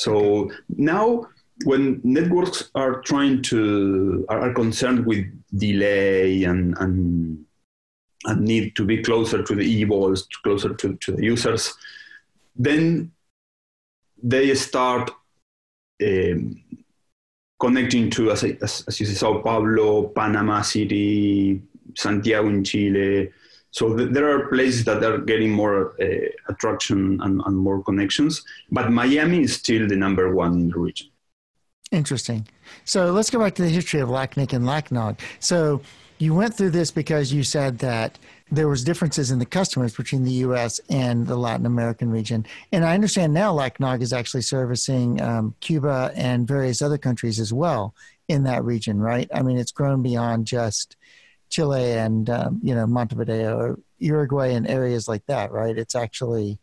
So 0.00 0.50
now 0.78 1.28
when 1.64 2.00
networks 2.02 2.70
are 2.74 3.02
trying 3.02 3.42
to 3.42 4.24
are, 4.30 4.54
concerned 4.54 5.04
with 5.04 5.26
delay 5.58 6.44
and, 6.44 6.74
and 6.80 7.44
and 8.24 8.40
need 8.40 8.74
to 8.76 8.84
be 8.86 9.02
closer 9.02 9.42
to 9.42 9.54
the 9.54 9.66
eyeballs, 9.80 10.26
closer 10.42 10.72
to, 10.74 10.96
to 10.96 11.12
the 11.12 11.22
users, 11.22 11.74
then 12.56 13.12
they 14.22 14.54
start 14.54 15.10
um, 16.02 16.62
connecting 17.58 18.10
to, 18.10 18.30
as, 18.30 18.44
as, 18.44 18.84
as 18.88 19.00
you 19.00 19.06
say, 19.06 19.14
Sao 19.14 19.40
Paulo, 19.40 20.08
Panama 20.08 20.62
City, 20.62 21.62
Santiago 21.94 22.48
in 22.48 22.64
Chile. 22.64 23.30
So 23.70 23.96
th- 23.96 24.10
there 24.10 24.28
are 24.34 24.48
places 24.48 24.84
that 24.84 25.02
are 25.02 25.18
getting 25.18 25.50
more 25.50 25.94
uh, 26.00 26.28
attraction 26.48 27.20
and, 27.22 27.40
and 27.46 27.56
more 27.56 27.82
connections, 27.82 28.42
but 28.70 28.90
Miami 28.90 29.42
is 29.42 29.54
still 29.54 29.86
the 29.86 29.96
number 29.96 30.34
one 30.34 30.52
in 30.54 30.68
the 30.68 30.78
region. 30.78 31.08
Interesting. 31.92 32.46
So 32.84 33.12
let's 33.12 33.30
go 33.30 33.38
back 33.38 33.54
to 33.56 33.62
the 33.62 33.68
history 33.68 34.00
of 34.00 34.08
LACNIC 34.08 34.52
and 34.52 34.64
LACNOG. 34.64 35.18
So 35.40 35.82
you 36.18 36.34
went 36.34 36.54
through 36.54 36.70
this 36.70 36.90
because 36.90 37.32
you 37.32 37.42
said 37.42 37.78
that 37.78 38.18
there 38.52 38.68
was 38.68 38.84
differences 38.84 39.30
in 39.30 39.38
the 39.38 39.46
customers 39.46 39.96
between 39.96 40.24
the 40.24 40.32
U.S. 40.32 40.80
and 40.88 41.26
the 41.26 41.36
Latin 41.36 41.66
American 41.66 42.10
region. 42.10 42.46
And 42.72 42.84
I 42.84 42.94
understand 42.94 43.32
now 43.32 43.54
LACNOG 43.54 44.02
is 44.02 44.12
actually 44.12 44.42
servicing 44.42 45.20
um, 45.20 45.54
Cuba 45.60 46.12
and 46.14 46.46
various 46.46 46.82
other 46.82 46.98
countries 46.98 47.40
as 47.40 47.52
well 47.52 47.94
in 48.28 48.44
that 48.44 48.64
region, 48.64 49.00
right? 49.00 49.28
I 49.34 49.42
mean, 49.42 49.56
it's 49.56 49.72
grown 49.72 50.02
beyond 50.02 50.46
just 50.46 50.96
Chile 51.50 51.92
and 51.92 52.30
um, 52.30 52.60
you 52.62 52.74
know 52.74 52.86
Montevideo 52.86 53.58
or 53.58 53.78
Uruguay 53.98 54.52
and 54.52 54.66
areas 54.66 55.06
like 55.08 55.26
that, 55.26 55.52
right? 55.52 55.76
It's 55.76 55.94
actually 55.94 56.58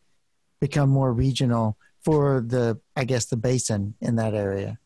become 0.60 0.90
more 0.90 1.14
regional 1.14 1.78
for 2.04 2.42
the, 2.42 2.80
I 2.96 3.04
guess, 3.04 3.26
the 3.26 3.38
basin 3.38 3.94
in 4.02 4.16
that 4.16 4.34
area. 4.34 4.80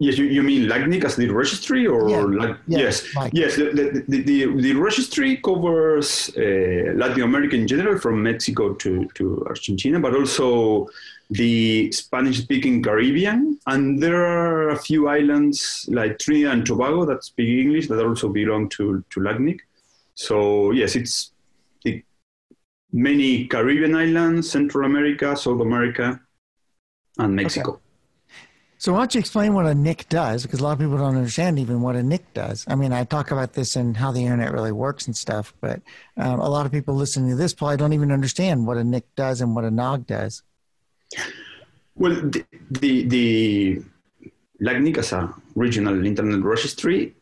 Yes, 0.00 0.16
you, 0.16 0.26
you 0.26 0.44
mean 0.44 0.68
LACNIC 0.68 1.04
as 1.04 1.16
the 1.16 1.28
registry, 1.28 1.88
or 1.88 2.08
yeah. 2.08 2.20
like, 2.20 2.56
yeah, 2.68 2.78
yes, 2.78 3.14
yes. 3.32 3.56
The, 3.56 4.04
the, 4.06 4.22
the, 4.22 4.44
the, 4.62 4.72
registry 4.74 5.38
covers 5.38 6.30
uh, 6.36 6.92
Latin 6.94 7.22
America 7.22 7.56
in 7.56 7.66
general, 7.66 7.98
from 7.98 8.22
Mexico 8.22 8.74
to, 8.74 9.08
to 9.14 9.44
Argentina, 9.48 9.98
but 9.98 10.14
also 10.14 10.86
the 11.30 11.92
Spanish-speaking 11.92 12.82
Caribbean, 12.82 13.58
and 13.66 14.02
there 14.02 14.24
are 14.24 14.70
a 14.70 14.78
few 14.78 15.08
islands 15.08 15.86
like 15.92 16.18
Trinidad 16.18 16.52
and 16.52 16.66
Tobago 16.66 17.04
that 17.04 17.24
speak 17.24 17.48
English 17.48 17.88
that 17.88 18.04
also 18.04 18.28
belong 18.28 18.68
to 18.70 19.04
to 19.10 19.20
LACNIC. 19.20 19.60
So 20.14 20.70
yes, 20.72 20.96
it's 20.96 21.32
the 21.84 22.02
many 22.92 23.46
Caribbean 23.46 23.94
islands, 23.94 24.50
Central 24.50 24.86
America, 24.86 25.36
South 25.36 25.60
America, 25.60 26.20
and 27.18 27.36
Mexico. 27.36 27.72
Okay. 27.72 27.82
So 28.80 28.92
why 28.92 29.00
don't 29.00 29.14
you 29.14 29.18
explain 29.18 29.54
what 29.54 29.66
a 29.66 29.74
NIC 29.74 30.08
does? 30.08 30.44
Because 30.44 30.60
a 30.60 30.62
lot 30.62 30.72
of 30.74 30.78
people 30.78 30.96
don't 30.96 31.16
understand 31.16 31.58
even 31.58 31.82
what 31.82 31.96
a 31.96 32.02
NIC 32.02 32.32
does. 32.32 32.64
I 32.68 32.76
mean, 32.76 32.92
I 32.92 33.02
talk 33.02 33.32
about 33.32 33.52
this 33.52 33.74
and 33.74 33.96
how 33.96 34.12
the 34.12 34.22
internet 34.22 34.52
really 34.52 34.70
works 34.70 35.06
and 35.06 35.16
stuff, 35.16 35.52
but 35.60 35.82
um, 36.16 36.38
a 36.38 36.48
lot 36.48 36.64
of 36.64 36.70
people 36.70 36.94
listening 36.94 37.30
to 37.30 37.36
this 37.36 37.52
probably 37.52 37.76
don't 37.76 37.92
even 37.92 38.12
understand 38.12 38.68
what 38.68 38.76
a 38.76 38.84
NIC 38.84 39.04
does 39.16 39.40
and 39.40 39.56
what 39.56 39.64
a 39.64 39.70
NOG 39.70 40.06
does. 40.06 40.44
Well, 41.94 42.14
the, 42.14 42.44
the, 42.70 43.02
the 43.08 43.82
a 45.12 45.34
regional 45.54 46.04
internet 46.04 46.42
registry 46.42 47.14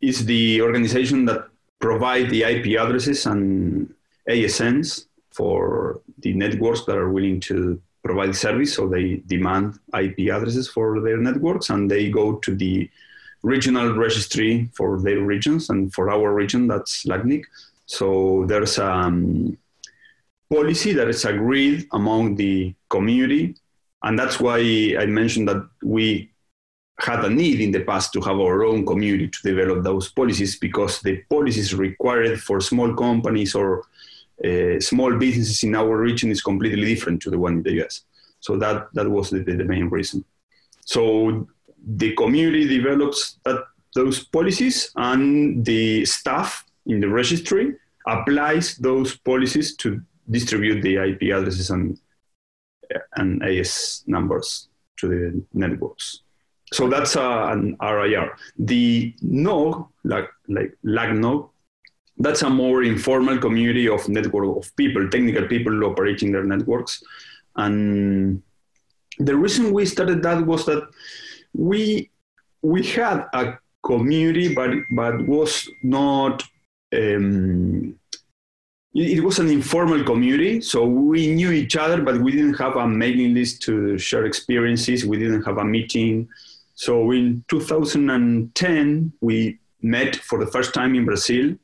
is 0.00 0.24
the 0.24 0.62
organization 0.62 1.24
that 1.26 1.48
provide 1.78 2.30
the 2.30 2.42
IP 2.42 2.78
addresses 2.80 3.26
and 3.26 3.92
ASNs 4.28 5.06
for 5.30 6.00
the 6.18 6.32
networks 6.34 6.84
that 6.84 6.96
are 6.96 7.10
willing 7.10 7.40
to 7.40 7.80
provide 8.02 8.34
service, 8.34 8.74
so 8.74 8.88
they 8.88 9.22
demand 9.26 9.78
IP 9.98 10.30
addresses 10.32 10.68
for 10.68 11.00
their 11.00 11.18
networks, 11.18 11.70
and 11.70 11.90
they 11.90 12.10
go 12.10 12.36
to 12.36 12.54
the 12.54 12.88
regional 13.42 13.94
registry 13.94 14.70
for 14.74 15.00
their 15.00 15.20
regions, 15.20 15.70
and 15.70 15.92
for 15.92 16.10
our 16.10 16.34
region, 16.34 16.66
that's 16.66 17.04
LACNIC. 17.04 17.44
So 17.86 18.44
there's 18.46 18.78
a 18.78 18.90
um, 18.90 19.58
policy 20.50 20.92
that 20.92 21.08
is 21.08 21.24
agreed 21.24 21.86
among 21.92 22.34
the 22.36 22.74
community, 22.88 23.54
and 24.02 24.18
that's 24.18 24.40
why 24.40 24.58
I 24.98 25.06
mentioned 25.06 25.48
that 25.48 25.68
we 25.82 26.30
had 26.98 27.24
a 27.24 27.30
need 27.30 27.60
in 27.60 27.70
the 27.70 27.80
past 27.80 28.12
to 28.12 28.20
have 28.20 28.38
our 28.38 28.64
own 28.64 28.84
community 28.84 29.28
to 29.28 29.42
develop 29.42 29.82
those 29.82 30.10
policies 30.10 30.58
because 30.58 31.00
the 31.00 31.16
policies 31.30 31.74
required 31.74 32.40
for 32.40 32.60
small 32.60 32.94
companies 32.94 33.54
or 33.54 33.84
uh, 34.44 34.80
small 34.80 35.16
businesses 35.16 35.62
in 35.62 35.74
our 35.74 35.96
region 35.96 36.30
is 36.30 36.42
completely 36.42 36.84
different 36.94 37.20
to 37.22 37.30
the 37.30 37.38
one 37.38 37.54
in 37.54 37.62
the 37.62 37.82
US. 37.82 38.02
So 38.40 38.56
that, 38.58 38.88
that 38.94 39.08
was 39.08 39.30
the, 39.30 39.40
the 39.40 39.64
main 39.64 39.88
reason. 39.88 40.24
So 40.84 41.46
the 41.86 42.14
community 42.14 42.66
develops 42.66 43.38
that, 43.44 43.64
those 43.94 44.24
policies 44.24 44.92
and 44.96 45.64
the 45.64 46.04
staff 46.04 46.64
in 46.86 47.00
the 47.00 47.08
registry 47.08 47.74
applies 48.06 48.76
those 48.76 49.16
policies 49.16 49.76
to 49.76 50.00
distribute 50.30 50.82
the 50.82 50.96
IP 50.96 51.22
addresses 51.34 51.70
and, 51.70 51.98
and 53.16 53.42
AS 53.42 54.04
numbers 54.06 54.68
to 54.98 55.08
the 55.08 55.42
networks. 55.52 56.20
So 56.72 56.88
that's 56.88 57.16
uh, 57.16 57.48
an 57.50 57.76
RIR. 57.82 58.36
The 58.58 59.14
NOG, 59.22 59.88
like, 60.04 60.28
like 60.48 60.76
LACNOG, 60.84 61.50
that's 62.18 62.42
a 62.42 62.50
more 62.50 62.82
informal 62.84 63.38
community 63.38 63.88
of 63.88 64.08
network 64.08 64.56
of 64.56 64.76
people, 64.76 65.08
technical 65.08 65.48
people 65.48 65.84
operating 65.84 66.30
their 66.30 66.44
networks. 66.44 67.02
And 67.56 68.42
the 69.18 69.36
reason 69.36 69.72
we 69.72 69.86
started 69.86 70.22
that 70.22 70.46
was 70.46 70.64
that 70.66 70.82
we 71.54 72.10
we 72.62 72.82
had 72.82 73.26
a 73.32 73.58
community, 73.82 74.54
but 74.54 74.70
but 74.92 75.26
was 75.26 75.68
not. 75.82 76.44
Um, 76.92 77.99
it 78.94 79.22
was 79.22 79.38
an 79.38 79.48
informal 79.48 80.02
community, 80.04 80.60
so 80.60 80.84
we 80.84 81.32
knew 81.32 81.52
each 81.52 81.76
other, 81.76 82.02
but 82.02 82.20
we 82.20 82.32
didn't 82.32 82.54
have 82.54 82.76
a 82.76 82.86
mailing 82.86 83.34
list 83.34 83.62
to 83.62 83.96
share 83.98 84.26
experiences. 84.26 85.06
We 85.06 85.18
didn't 85.18 85.42
have 85.42 85.58
a 85.58 85.64
meeting. 85.64 86.28
So 86.74 87.12
in 87.12 87.44
2010, 87.48 89.12
we 89.20 89.58
met 89.82 90.16
for 90.16 90.44
the 90.44 90.50
first 90.50 90.74
time 90.74 90.94
in 90.94 91.04
Brazil 91.04 91.56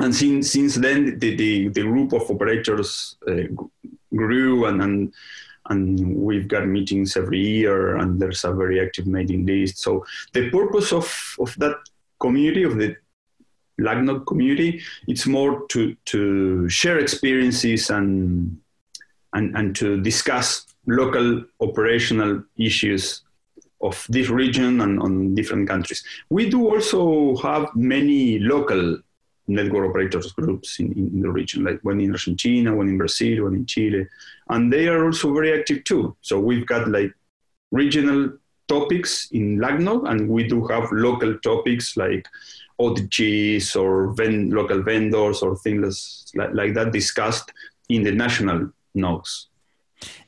and 0.00 0.14
since 0.14 0.52
since 0.52 0.74
then 0.76 1.18
the, 1.18 1.36
the, 1.36 1.68
the 1.68 1.82
group 1.82 2.12
of 2.12 2.30
operators 2.30 3.16
uh, 3.28 3.42
grew 4.14 4.66
and, 4.66 4.82
and 4.82 5.12
and 5.68 6.16
we've 6.16 6.48
got 6.48 6.66
meetings 6.66 7.16
every 7.16 7.38
year 7.38 7.96
and 7.96 8.20
there's 8.20 8.44
a 8.44 8.52
very 8.52 8.80
active 8.80 9.06
mailing 9.06 9.46
list 9.46 9.78
so 9.78 10.04
the 10.32 10.50
purpose 10.50 10.92
of 10.92 11.36
of 11.38 11.54
that 11.58 11.76
community 12.20 12.62
of 12.62 12.76
the 12.76 12.96
LACNOG 13.82 14.26
community 14.26 14.80
it's 15.08 15.26
more 15.26 15.66
to 15.68 15.94
to 16.04 16.68
share 16.68 16.98
experiences 16.98 17.90
and 17.90 18.56
and 19.34 19.56
and 19.56 19.76
to 19.76 20.00
discuss 20.00 20.66
local 20.86 21.44
operational 21.60 22.42
issues 22.56 23.22
of 23.80 24.06
this 24.08 24.28
region 24.28 24.80
and 24.80 25.00
on 25.00 25.34
different 25.34 25.68
countries. 25.68 26.04
We 26.30 26.48
do 26.48 26.68
also 26.68 27.36
have 27.36 27.74
many 27.74 28.38
local 28.38 28.98
network 29.48 29.90
operators 29.90 30.32
groups 30.32 30.78
in, 30.78 30.92
in 30.92 31.20
the 31.20 31.30
region, 31.30 31.64
like 31.64 31.80
one 31.82 32.00
in 32.00 32.12
Argentina, 32.12 32.74
one 32.74 32.88
in 32.88 32.96
Brazil, 32.96 33.44
one 33.44 33.54
in 33.54 33.66
Chile, 33.66 34.06
and 34.48 34.72
they 34.72 34.88
are 34.88 35.04
also 35.04 35.34
very 35.34 35.58
active 35.58 35.84
too. 35.84 36.16
So 36.20 36.38
we've 36.38 36.66
got 36.66 36.88
like 36.88 37.12
regional 37.72 38.32
topics 38.68 39.30
in 39.32 39.58
LACNOG, 39.58 40.08
and 40.08 40.28
we 40.28 40.46
do 40.46 40.66
have 40.68 40.90
local 40.92 41.36
topics 41.38 41.96
like 41.96 42.26
OTGs 42.82 43.80
or 43.80 44.12
ven- 44.12 44.50
local 44.50 44.82
vendors 44.82 45.42
or 45.42 45.56
things 45.56 46.30
like, 46.34 46.52
like 46.54 46.74
that 46.74 46.92
discussed 46.92 47.52
in 47.88 48.02
the 48.02 48.12
national 48.12 48.70
NOGs. 48.96 49.46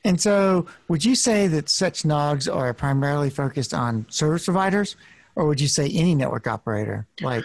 And 0.03 0.19
so, 0.21 0.65
would 0.87 1.03
you 1.03 1.15
say 1.15 1.47
that 1.47 1.67
such 1.67 2.03
NOGs 2.03 2.47
are 2.47 2.73
primarily 2.73 3.29
focused 3.29 3.73
on 3.73 4.05
service 4.09 4.45
providers, 4.45 4.95
or 5.35 5.45
would 5.47 5.59
you 5.59 5.67
say 5.67 5.89
any 5.89 6.15
network 6.15 6.47
operator? 6.47 7.05
Like 7.21 7.43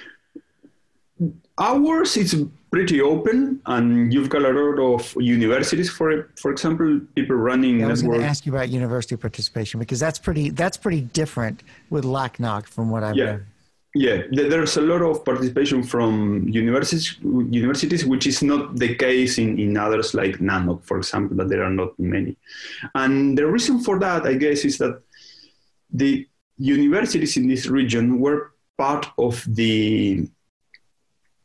ours 1.59 2.17
is 2.17 2.47
pretty 2.71 3.01
open, 3.01 3.61
and 3.67 4.13
you've 4.13 4.29
got 4.29 4.43
a 4.43 4.51
lot 4.51 4.79
of 4.79 5.15
universities, 5.21 5.91
for 5.91 6.29
for 6.37 6.51
example, 6.51 7.01
people 7.15 7.37
running. 7.37 7.81
Yeah, 7.81 7.87
I 7.87 7.91
was 7.91 8.03
going 8.03 8.21
to 8.21 8.27
ask 8.27 8.47
you 8.47 8.53
about 8.53 8.69
university 8.69 9.17
participation 9.17 9.81
because 9.81 10.01
that's 10.01 10.19
pretty 10.19 10.51
that's 10.51 10.77
pretty 10.77 11.03
different 11.03 11.63
with 11.91 12.05
LACNOG 12.05 12.67
from 12.67 12.91
what 12.91 13.03
I've 13.03 13.17
yeah. 13.17 13.25
read. 13.25 13.47
Yeah, 13.93 14.23
there's 14.31 14.77
a 14.77 14.83
lot 14.83 15.03
of 15.03 15.25
participation 15.25 15.83
from 15.83 16.49
universities, 16.49 17.19
universities, 17.23 18.05
which 18.05 18.27
is 18.29 18.41
not 18.41 18.77
the 18.77 18.95
case 18.95 19.39
in, 19.39 19.59
in 19.59 19.77
others 19.77 20.15
like 20.15 20.39
NANOG, 20.39 20.85
for 20.85 20.99
example, 20.99 21.37
that 21.39 21.49
there 21.49 21.65
are 21.65 21.71
not 21.71 21.99
many. 21.99 22.37
And 22.95 23.37
the 23.37 23.47
reason 23.49 23.81
for 23.81 23.99
that, 23.99 24.27
I 24.27 24.35
guess, 24.35 24.65
is 24.65 24.79
that 24.79 25.03
the 25.93 26.29
universities 26.57 27.37
in 27.37 27.49
this 27.49 27.67
region 27.67 28.21
were 28.21 28.53
part 28.79 29.07
of 29.19 29.45
the 29.49 30.29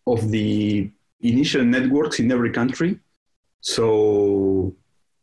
of 0.05 0.29
the 0.29 0.91
initial 1.21 1.63
networks 1.63 2.19
in 2.19 2.31
every 2.31 2.51
country. 2.51 2.99
So 3.61 4.75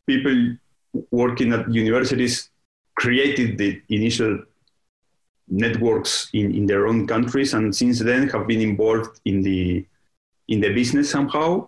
people 0.07 0.57
working 1.13 1.53
at 1.53 1.73
universities 1.73 2.51
created 2.97 3.59
the 3.59 3.81
initial 3.89 4.43
networks 5.49 6.29
in, 6.33 6.55
in 6.55 6.67
their 6.67 6.87
own 6.87 7.07
countries 7.07 7.55
and 7.55 7.75
since 7.75 7.99
then 7.99 8.29
have 8.29 8.47
been 8.47 8.61
involved 8.61 9.21
in 9.25 9.43
the 9.43 9.85
in 10.49 10.61
the 10.61 10.73
business 10.73 11.11
somehow 11.11 11.67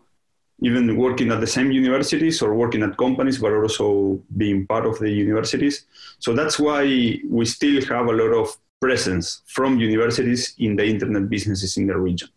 even 0.62 0.96
working 0.96 1.30
at 1.30 1.40
the 1.40 1.46
same 1.46 1.70
universities 1.70 2.40
or 2.40 2.54
working 2.54 2.82
at 2.82 2.96
companies 2.96 3.38
but 3.38 3.52
also 3.52 4.20
being 4.36 4.66
part 4.66 4.86
of 4.86 4.98
the 4.98 5.10
universities. 5.10 5.86
So 6.18 6.32
that's 6.32 6.58
why 6.58 6.84
we 7.28 7.44
still 7.44 7.84
have 7.86 8.06
a 8.06 8.12
lot 8.12 8.32
of 8.32 8.56
presence 8.80 9.42
from 9.46 9.78
universities 9.78 10.54
in 10.58 10.76
the 10.76 10.86
internet 10.86 11.28
businesses 11.28 11.76
in 11.76 11.86
the 11.86 11.96
region. 11.96 12.28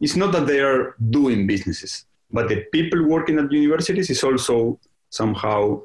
It's 0.00 0.16
not 0.16 0.32
that 0.32 0.46
they 0.46 0.60
are 0.60 0.96
doing 1.10 1.46
businesses 1.46 2.06
but 2.34 2.48
the 2.48 2.62
people 2.72 3.06
working 3.06 3.38
at 3.38 3.50
universities 3.52 4.10
is 4.10 4.22
also 4.24 4.78
somehow 5.10 5.80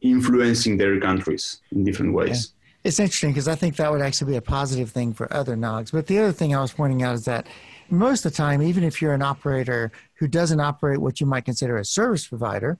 influencing 0.00 0.76
their 0.76 0.98
countries 1.00 1.60
in 1.72 1.84
different 1.84 2.14
ways 2.14 2.54
it's 2.82 2.98
interesting 2.98 3.30
because 3.30 3.48
I 3.48 3.54
think 3.54 3.76
that 3.76 3.90
would 3.90 4.00
actually 4.00 4.32
be 4.32 4.36
a 4.36 4.42
positive 4.42 4.90
thing 4.90 5.12
for 5.12 5.32
other 5.32 5.56
NOGs. 5.56 5.92
But 5.92 6.06
the 6.06 6.18
other 6.18 6.32
thing 6.32 6.54
I 6.54 6.60
was 6.60 6.72
pointing 6.72 7.02
out 7.02 7.14
is 7.14 7.24
that 7.26 7.46
most 7.90 8.24
of 8.24 8.32
the 8.32 8.36
time, 8.36 8.62
even 8.62 8.84
if 8.84 9.02
you're 9.02 9.12
an 9.12 9.22
operator 9.22 9.92
who 10.14 10.28
doesn't 10.28 10.60
operate 10.60 11.00
what 11.00 11.20
you 11.20 11.26
might 11.26 11.44
consider 11.44 11.76
a 11.76 11.84
service 11.84 12.26
provider, 12.26 12.78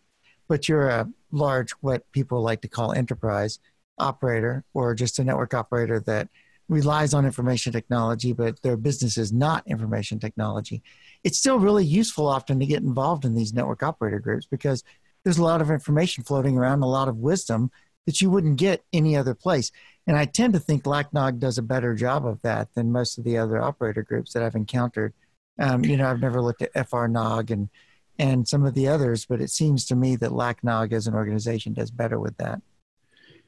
but 0.49 0.69
you're 0.69 0.89
a 0.89 1.09
large, 1.33 1.73
what 1.81 2.11
people 2.13 2.41
like 2.43 2.63
to 2.63 2.69
call 2.69 2.93
enterprise 2.93 3.59
operator 3.99 4.65
or 4.73 4.95
just 4.95 5.19
a 5.19 5.25
network 5.25 5.53
operator 5.53 6.01
that 6.01 6.29
relies 6.69 7.13
on 7.13 7.27
information 7.27 7.73
technology, 7.73 8.33
but 8.33 8.63
their 8.63 8.77
business 8.77 9.19
is 9.19 9.33
not 9.33 9.67
information 9.67 10.19
technology, 10.19 10.83
it's 11.25 11.39
still 11.39 11.59
really 11.59 11.85
useful 11.85 12.27
often 12.27 12.59
to 12.61 12.67
get 12.67 12.83
involved 12.83 13.25
in 13.25 13.35
these 13.35 13.53
network 13.53 13.83
operator 13.83 14.21
groups 14.21 14.47
because 14.47 14.83
there's 15.25 15.39
a 15.39 15.43
lot 15.43 15.61
of 15.61 15.71
information 15.71 16.25
floating 16.25 16.57
around, 16.57 16.83
a 16.83 16.87
lot 16.87 17.09
of 17.09 17.17
wisdom 17.17 17.71
that 18.07 18.21
you 18.21 18.31
wouldn't 18.31 18.57
get 18.57 18.85
any 18.93 19.17
other 19.17 19.35
place. 19.35 19.71
And 20.07 20.17
I 20.17 20.25
tend 20.25 20.55
to 20.55 20.61
think 20.61 20.85
LACNOG 20.85 21.39
does 21.39 21.59
a 21.59 21.63
better 21.63 21.95
job 21.95 22.27
of 22.27 22.43
that 22.43 22.69
than 22.75 22.93
most 22.93 23.19
of 23.19 23.25
the 23.25 23.39
other 23.39 23.63
operator 23.63 24.03
groups 24.03 24.33
that 24.33 24.43
I've 24.43 24.55
encountered. 24.55 25.13
Um, 25.59 25.85
you 25.85 25.97
know, 25.97 26.11
I've 26.11 26.21
never 26.21 26.41
looked 26.41 26.63
at 26.63 26.73
FRNOG 26.75 27.51
and 27.51 27.69
and 28.19 28.47
some 28.47 28.67
of 28.67 28.75
the 28.75 28.87
others, 28.87 29.25
but 29.25 29.41
it 29.41 29.51
seems 29.51 29.87
to 29.87 29.97
me 29.97 30.15
that 30.17 30.31
LACNOG 30.31 30.93
as 30.93 31.07
an 31.07 31.15
organization 31.15 31.73
does 31.73 31.91
better 31.91 32.21
with 32.21 32.37
that. 32.37 32.61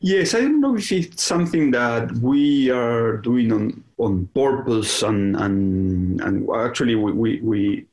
Yes, 0.00 0.34
I 0.34 0.40
don't 0.40 0.60
know 0.60 0.76
if 0.76 0.90
it's 0.90 1.22
something 1.22 1.70
that 1.72 2.10
we 2.12 2.70
are 2.70 3.18
doing 3.18 3.52
on, 3.52 3.84
on 3.98 4.28
purpose, 4.34 5.02
and, 5.02 5.36
and, 5.36 6.20
and 6.22 6.48
actually 6.56 6.94
we, 6.94 7.12
we, 7.12 7.40
we, 7.40 7.86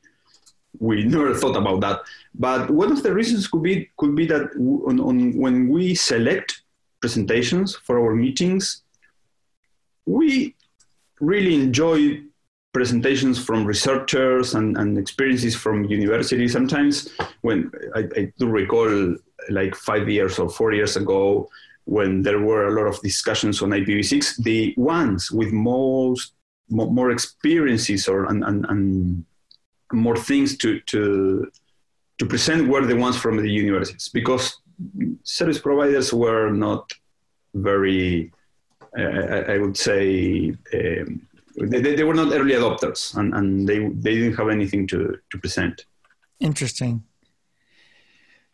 we 0.80 1.04
never 1.16 1.34
thought 1.34 1.56
about 1.56 1.80
that. 1.82 2.00
But 2.34 2.70
one 2.70 2.90
of 2.90 3.02
the 3.02 3.14
reasons 3.14 3.46
could 3.46 3.62
be 3.62 3.88
could 3.96 4.16
be 4.16 4.26
that 4.26 4.50
on, 4.88 4.98
on 4.98 5.36
when 5.36 5.68
we 5.68 5.94
select 5.94 6.62
presentations 7.00 7.76
for 7.76 8.00
our 8.00 8.14
meetings, 8.14 8.82
we 10.06 10.56
really 11.20 11.54
enjoy 11.54 12.20
presentations 12.72 13.42
from 13.42 13.64
researchers 13.64 14.54
and, 14.54 14.76
and 14.76 14.96
experiences 14.96 15.56
from 15.56 15.84
universities. 15.84 16.52
Sometimes 16.52 17.08
when 17.40 17.70
I, 17.94 18.08
I 18.16 18.32
do 18.38 18.46
recall 18.46 19.16
like 19.48 19.74
five 19.74 20.08
years 20.08 20.38
or 20.38 20.48
four 20.48 20.72
years 20.72 20.96
ago, 20.96 21.48
when 21.84 22.22
there 22.22 22.40
were 22.40 22.68
a 22.68 22.72
lot 22.72 22.86
of 22.86 23.00
discussions 23.02 23.62
on 23.62 23.70
IPv6, 23.70 24.44
the 24.44 24.74
ones 24.76 25.32
with 25.32 25.52
most 25.52 26.34
more, 26.68 27.10
experiences 27.10 28.06
or 28.06 28.26
and, 28.26 28.44
and, 28.44 28.64
and 28.66 29.24
more 29.92 30.16
things 30.16 30.56
to, 30.58 30.80
to 30.80 31.50
to 32.20 32.26
present 32.26 32.68
were 32.68 32.84
the 32.84 32.94
ones 32.94 33.16
from 33.16 33.38
the 33.38 33.50
universities 33.50 34.10
because 34.10 34.58
service 35.24 35.58
providers 35.58 36.12
were 36.12 36.50
not 36.50 36.92
very, 37.54 38.30
uh, 38.98 39.52
I 39.54 39.56
would 39.56 39.76
say, 39.76 40.54
um, 40.74 41.26
they, 41.56 41.80
they 41.80 42.04
were 42.04 42.14
not 42.14 42.30
early 42.32 42.52
adopters 42.52 43.16
and, 43.16 43.32
and 43.34 43.66
they, 43.66 43.78
they 43.78 44.14
didn't 44.16 44.36
have 44.36 44.50
anything 44.50 44.86
to, 44.88 45.18
to 45.30 45.38
present. 45.38 45.86
Interesting. 46.40 47.02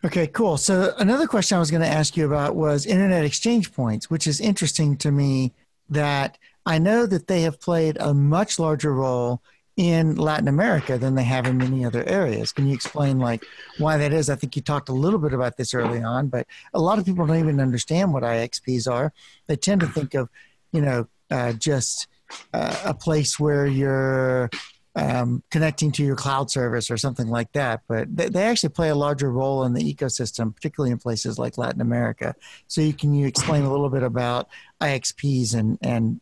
Okay, 0.04 0.28
cool. 0.28 0.56
So 0.56 0.94
another 0.98 1.26
question 1.26 1.56
I 1.56 1.58
was 1.58 1.72
going 1.72 1.82
to 1.82 1.88
ask 1.88 2.16
you 2.16 2.24
about 2.24 2.54
was 2.54 2.86
internet 2.86 3.24
exchange 3.24 3.72
points, 3.72 4.08
which 4.08 4.28
is 4.28 4.40
interesting 4.40 4.96
to 4.98 5.10
me 5.10 5.52
that 5.90 6.38
I 6.64 6.78
know 6.78 7.04
that 7.06 7.26
they 7.26 7.42
have 7.42 7.60
played 7.60 7.96
a 7.98 8.14
much 8.14 8.60
larger 8.60 8.94
role 8.94 9.42
in 9.76 10.16
Latin 10.16 10.48
America 10.48 10.96
than 10.96 11.14
they 11.14 11.24
have 11.24 11.46
in 11.46 11.58
many 11.58 11.84
other 11.84 12.02
areas. 12.08 12.50
Can 12.50 12.66
you 12.66 12.74
explain 12.74 13.18
like 13.18 13.44
why 13.78 13.98
that 13.98 14.12
is? 14.12 14.30
I 14.30 14.34
think 14.34 14.56
you 14.56 14.62
talked 14.62 14.88
a 14.88 14.94
little 14.94 15.18
bit 15.18 15.34
about 15.34 15.58
this 15.58 15.74
early 15.74 16.02
on, 16.02 16.28
but 16.28 16.46
a 16.72 16.80
lot 16.80 16.98
of 16.98 17.04
people 17.04 17.26
don't 17.26 17.38
even 17.38 17.60
understand 17.60 18.12
what 18.12 18.22
IXPs 18.22 18.90
are. 18.90 19.12
They 19.46 19.56
tend 19.56 19.82
to 19.82 19.86
think 19.86 20.14
of, 20.14 20.30
you 20.72 20.80
know, 20.80 21.08
uh, 21.30 21.52
just 21.52 22.06
uh, 22.54 22.76
a 22.84 22.94
place 22.94 23.38
where 23.38 23.66
you're 23.66 24.48
um, 24.94 25.42
connecting 25.50 25.92
to 25.92 26.02
your 26.02 26.16
cloud 26.16 26.50
service 26.50 26.90
or 26.90 26.96
something 26.96 27.28
like 27.28 27.52
that. 27.52 27.82
But 27.86 28.16
they, 28.16 28.30
they, 28.30 28.44
actually 28.44 28.70
play 28.70 28.88
a 28.88 28.94
larger 28.94 29.30
role 29.30 29.64
in 29.64 29.74
the 29.74 29.94
ecosystem, 29.94 30.54
particularly 30.54 30.90
in 30.90 30.98
places 30.98 31.38
like 31.38 31.58
Latin 31.58 31.82
America. 31.82 32.34
So 32.66 32.80
you 32.80 32.94
can 32.94 33.12
you 33.12 33.26
explain 33.26 33.64
a 33.64 33.70
little 33.70 33.90
bit 33.90 34.02
about 34.02 34.48
IXPs 34.80 35.54
and 35.54 35.76
and 35.82 36.20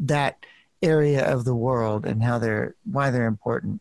that 0.00 0.44
area 0.82 1.24
of 1.24 1.44
the 1.44 1.54
world 1.54 2.06
and 2.06 2.22
how 2.22 2.38
they're 2.38 2.74
why 2.84 3.10
they're 3.10 3.26
important. 3.26 3.80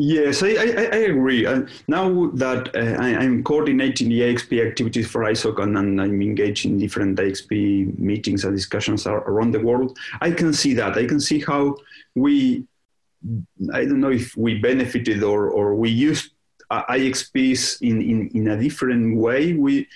Yes, 0.00 0.44
I, 0.44 0.50
I, 0.50 0.88
I 0.92 1.00
agree. 1.10 1.44
Uh, 1.44 1.62
now 1.88 2.30
that 2.34 2.72
uh, 2.76 3.02
I, 3.02 3.24
am 3.24 3.42
coordinating 3.42 4.08
the 4.08 4.20
IXP 4.20 4.64
activities 4.64 5.10
for 5.10 5.22
ISOC 5.22 5.60
and, 5.60 5.76
and, 5.76 6.00
I'm 6.00 6.22
engaged 6.22 6.66
in 6.66 6.78
different 6.78 7.18
IXP 7.18 7.98
meetings 7.98 8.44
and 8.44 8.54
discussions 8.54 9.08
around 9.08 9.50
the 9.50 9.58
world, 9.58 9.98
I 10.20 10.30
can 10.30 10.52
see 10.52 10.72
that. 10.74 10.96
I 10.96 11.04
can 11.04 11.18
see 11.18 11.40
how 11.40 11.78
we, 12.14 12.64
I 13.74 13.86
don't 13.86 13.98
know 13.98 14.12
if 14.12 14.36
we 14.36 14.60
benefited 14.60 15.24
or, 15.24 15.50
or 15.50 15.74
we 15.74 15.90
used 15.90 16.30
uh, 16.70 16.84
IXPs 16.84 17.82
in, 17.82 18.00
in, 18.00 18.28
in 18.34 18.48
a 18.48 18.56
different 18.56 19.16
way. 19.16 19.54
We, 19.54 19.88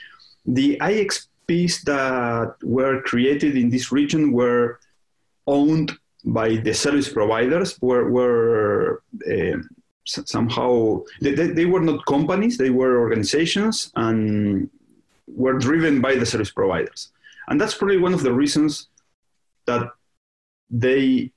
the 0.44 0.78
IXPs 0.78 1.82
that 1.82 2.56
were 2.64 3.02
created 3.02 3.56
in 3.56 3.70
this 3.70 3.92
region 3.92 4.32
were 4.32 4.80
owned 5.46 5.96
by 6.24 6.56
the 6.56 6.72
service 6.72 7.08
providers 7.08 7.80
were, 7.80 8.10
were 8.10 9.02
uh, 9.30 9.58
somehow 10.04 11.02
they, 11.20 11.32
they 11.32 11.64
were 11.64 11.80
not 11.80 12.04
companies 12.06 12.58
they 12.58 12.70
were 12.70 12.98
organizations 12.98 13.92
and 13.96 14.68
were 15.28 15.58
driven 15.58 16.00
by 16.00 16.14
the 16.14 16.26
service 16.26 16.50
providers. 16.50 17.12
And 17.48 17.60
that's 17.60 17.74
probably 17.74 17.98
one 17.98 18.14
of 18.14 18.22
the 18.22 18.32
reasons 18.32 18.88
that 19.66 19.90
they 20.70 21.30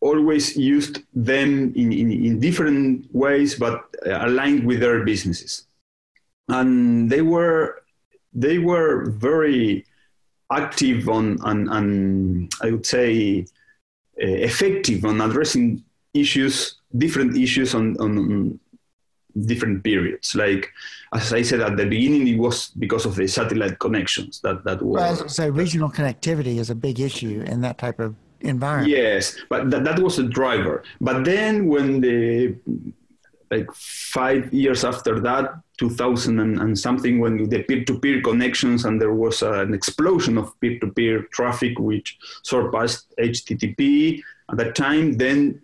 always 0.00 0.56
used 0.56 1.00
them 1.14 1.72
in, 1.74 1.92
in, 1.92 2.12
in 2.12 2.40
different 2.40 3.12
ways 3.12 3.56
but 3.56 3.84
aligned 4.06 4.64
with 4.64 4.80
their 4.80 5.04
businesses. 5.04 5.66
And 6.48 7.10
they 7.10 7.22
were 7.22 7.82
they 8.32 8.58
were 8.58 9.10
very 9.10 9.84
active 10.50 11.08
on 11.08 11.38
and, 11.44 11.68
and 11.68 12.52
I 12.62 12.70
would 12.70 12.86
say 12.86 13.46
Eh, 14.20 14.44
effective 14.44 15.04
on 15.04 15.20
addressing 15.20 15.82
issues, 16.12 16.80
different 16.96 17.36
issues 17.36 17.72
on, 17.72 17.96
on 18.00 18.58
different 19.46 19.84
periods. 19.84 20.34
Like 20.34 20.72
as 21.12 21.32
I 21.32 21.42
said 21.42 21.60
at 21.60 21.76
the 21.76 21.86
beginning, 21.86 22.26
it 22.26 22.36
was 22.36 22.68
because 22.70 23.06
of 23.06 23.14
the 23.14 23.28
satellite 23.28 23.78
connections 23.78 24.40
that 24.40 24.64
that 24.64 24.82
was. 24.82 25.00
Well, 25.00 25.22
was 25.22 25.36
say 25.36 25.50
regional 25.50 25.88
connectivity 25.88 26.58
is 26.58 26.68
a 26.68 26.74
big 26.74 26.98
issue 26.98 27.44
in 27.46 27.60
that 27.60 27.78
type 27.78 28.00
of 28.00 28.16
environment. 28.40 28.90
Yes, 28.90 29.36
but 29.48 29.70
that, 29.70 29.84
that 29.84 30.00
was 30.00 30.18
a 30.18 30.24
driver. 30.24 30.82
But 31.00 31.24
then 31.24 31.68
when 31.68 32.00
the 32.00 32.56
like 33.50 33.72
five 33.72 34.52
years 34.52 34.84
after 34.84 35.20
that, 35.20 35.60
2000 35.78 36.40
and, 36.40 36.60
and 36.60 36.78
something, 36.78 37.18
when 37.18 37.48
the 37.48 37.62
peer-to-peer 37.62 38.20
connections 38.22 38.84
and 38.84 39.00
there 39.00 39.14
was 39.14 39.42
an 39.42 39.74
explosion 39.74 40.36
of 40.36 40.58
peer-to-peer 40.60 41.22
traffic 41.32 41.78
which 41.78 42.18
surpassed 42.42 43.06
HTTP 43.18 44.20
at 44.50 44.58
that 44.58 44.74
time, 44.74 45.14
then 45.14 45.60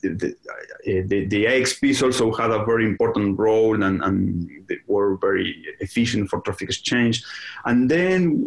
the, 0.00 0.08
the, 0.10 0.28
uh, 0.28 1.02
the, 1.06 1.26
the 1.26 1.44
IXPs 1.44 2.02
also 2.02 2.32
had 2.32 2.50
a 2.50 2.64
very 2.64 2.84
important 2.84 3.38
role 3.38 3.82
and, 3.82 4.02
and 4.02 4.48
they 4.68 4.76
were 4.86 5.16
very 5.16 5.64
efficient 5.80 6.30
for 6.30 6.40
traffic 6.40 6.68
exchange. 6.68 7.24
And 7.64 7.90
then 7.90 8.46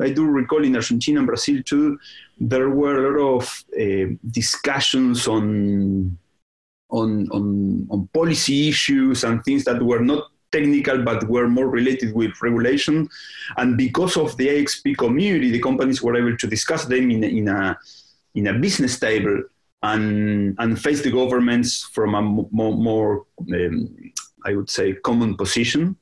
I 0.00 0.10
do 0.10 0.24
recall 0.26 0.64
in 0.64 0.76
Argentina 0.76 1.20
and 1.20 1.26
Brazil 1.26 1.62
too, 1.64 1.98
there 2.38 2.70
were 2.70 3.06
a 3.06 3.22
lot 3.22 3.36
of 3.38 3.64
uh, 3.80 4.14
discussions 4.30 5.26
on, 5.28 6.18
on, 7.00 7.28
on, 7.30 7.86
on 7.90 8.08
policy 8.12 8.68
issues 8.68 9.24
and 9.24 9.42
things 9.44 9.64
that 9.64 9.82
were 9.82 10.00
not 10.00 10.30
technical 10.52 11.02
but 11.02 11.28
were 11.28 11.48
more 11.48 11.68
related 11.68 12.14
with 12.14 12.40
regulation. 12.40 13.08
And 13.56 13.76
because 13.76 14.16
of 14.16 14.36
the 14.36 14.48
IXP 14.48 14.96
community, 14.96 15.50
the 15.50 15.60
companies 15.60 16.00
were 16.02 16.16
able 16.16 16.36
to 16.36 16.46
discuss 16.46 16.84
them 16.84 17.10
in, 17.10 17.24
in, 17.24 17.48
a, 17.48 17.76
in 18.34 18.46
a 18.46 18.54
business 18.54 18.98
table 18.98 19.42
and 19.84 20.56
and 20.58 20.80
face 20.80 21.02
the 21.02 21.10
governments 21.10 21.84
from 21.92 22.14
a 22.14 22.22
more, 22.22 22.72
more 22.72 23.26
um, 23.52 23.94
I 24.44 24.54
would 24.54 24.70
say, 24.70 24.94
common 24.94 25.36
position. 25.36 25.96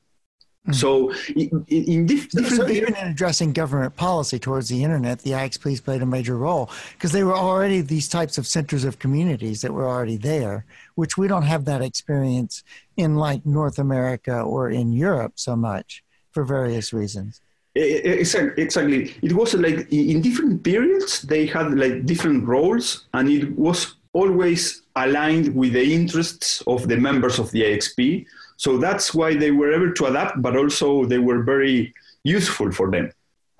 Mm. 0.67 0.75
So, 0.75 1.11
in, 1.35 1.65
in 1.67 2.05
diff- 2.05 2.31
so, 2.31 2.41
so 2.43 2.69
even 2.69 2.95
in 2.95 3.07
addressing 3.07 3.51
government 3.51 3.95
policy 3.97 4.39
towards 4.39 4.69
the 4.69 4.81
internet, 4.83 5.19
the 5.19 5.31
IXPs 5.31 5.83
played 5.83 6.01
a 6.01 6.05
major 6.05 6.37
role 6.37 6.69
because 6.93 7.11
they 7.11 7.25
were 7.25 7.35
already 7.35 7.81
these 7.81 8.07
types 8.07 8.37
of 8.37 8.47
centers 8.47 8.85
of 8.85 8.97
communities 8.97 9.61
that 9.61 9.73
were 9.73 9.87
already 9.87 10.15
there, 10.15 10.65
which 10.95 11.17
we 11.17 11.27
don't 11.27 11.43
have 11.43 11.65
that 11.65 11.81
experience 11.81 12.63
in 12.95 13.15
like 13.15 13.45
North 13.45 13.77
America 13.77 14.41
or 14.41 14.69
in 14.69 14.93
Europe 14.93 15.33
so 15.35 15.55
much 15.55 16.01
for 16.31 16.45
various 16.45 16.93
reasons. 16.93 17.41
Exactly. 17.75 19.15
It 19.21 19.33
was 19.33 19.53
like 19.55 19.91
in 19.91 20.21
different 20.21 20.63
periods 20.63 21.23
they 21.23 21.47
had 21.47 21.77
like 21.77 22.05
different 22.05 22.45
roles, 22.45 23.05
and 23.13 23.27
it 23.29 23.57
was 23.57 23.95
always 24.13 24.83
aligned 24.95 25.53
with 25.55 25.73
the 25.73 25.93
interests 25.93 26.61
of 26.67 26.87
the 26.87 26.97
members 26.97 27.39
of 27.39 27.49
the 27.51 27.63
IXP. 27.63 28.25
So 28.57 28.77
that's 28.77 29.13
why 29.13 29.35
they 29.35 29.51
were 29.51 29.73
able 29.73 29.93
to 29.93 30.05
adapt, 30.05 30.41
but 30.41 30.55
also 30.55 31.05
they 31.05 31.19
were 31.19 31.43
very 31.43 31.93
useful 32.23 32.71
for 32.71 32.91
them, 32.91 33.11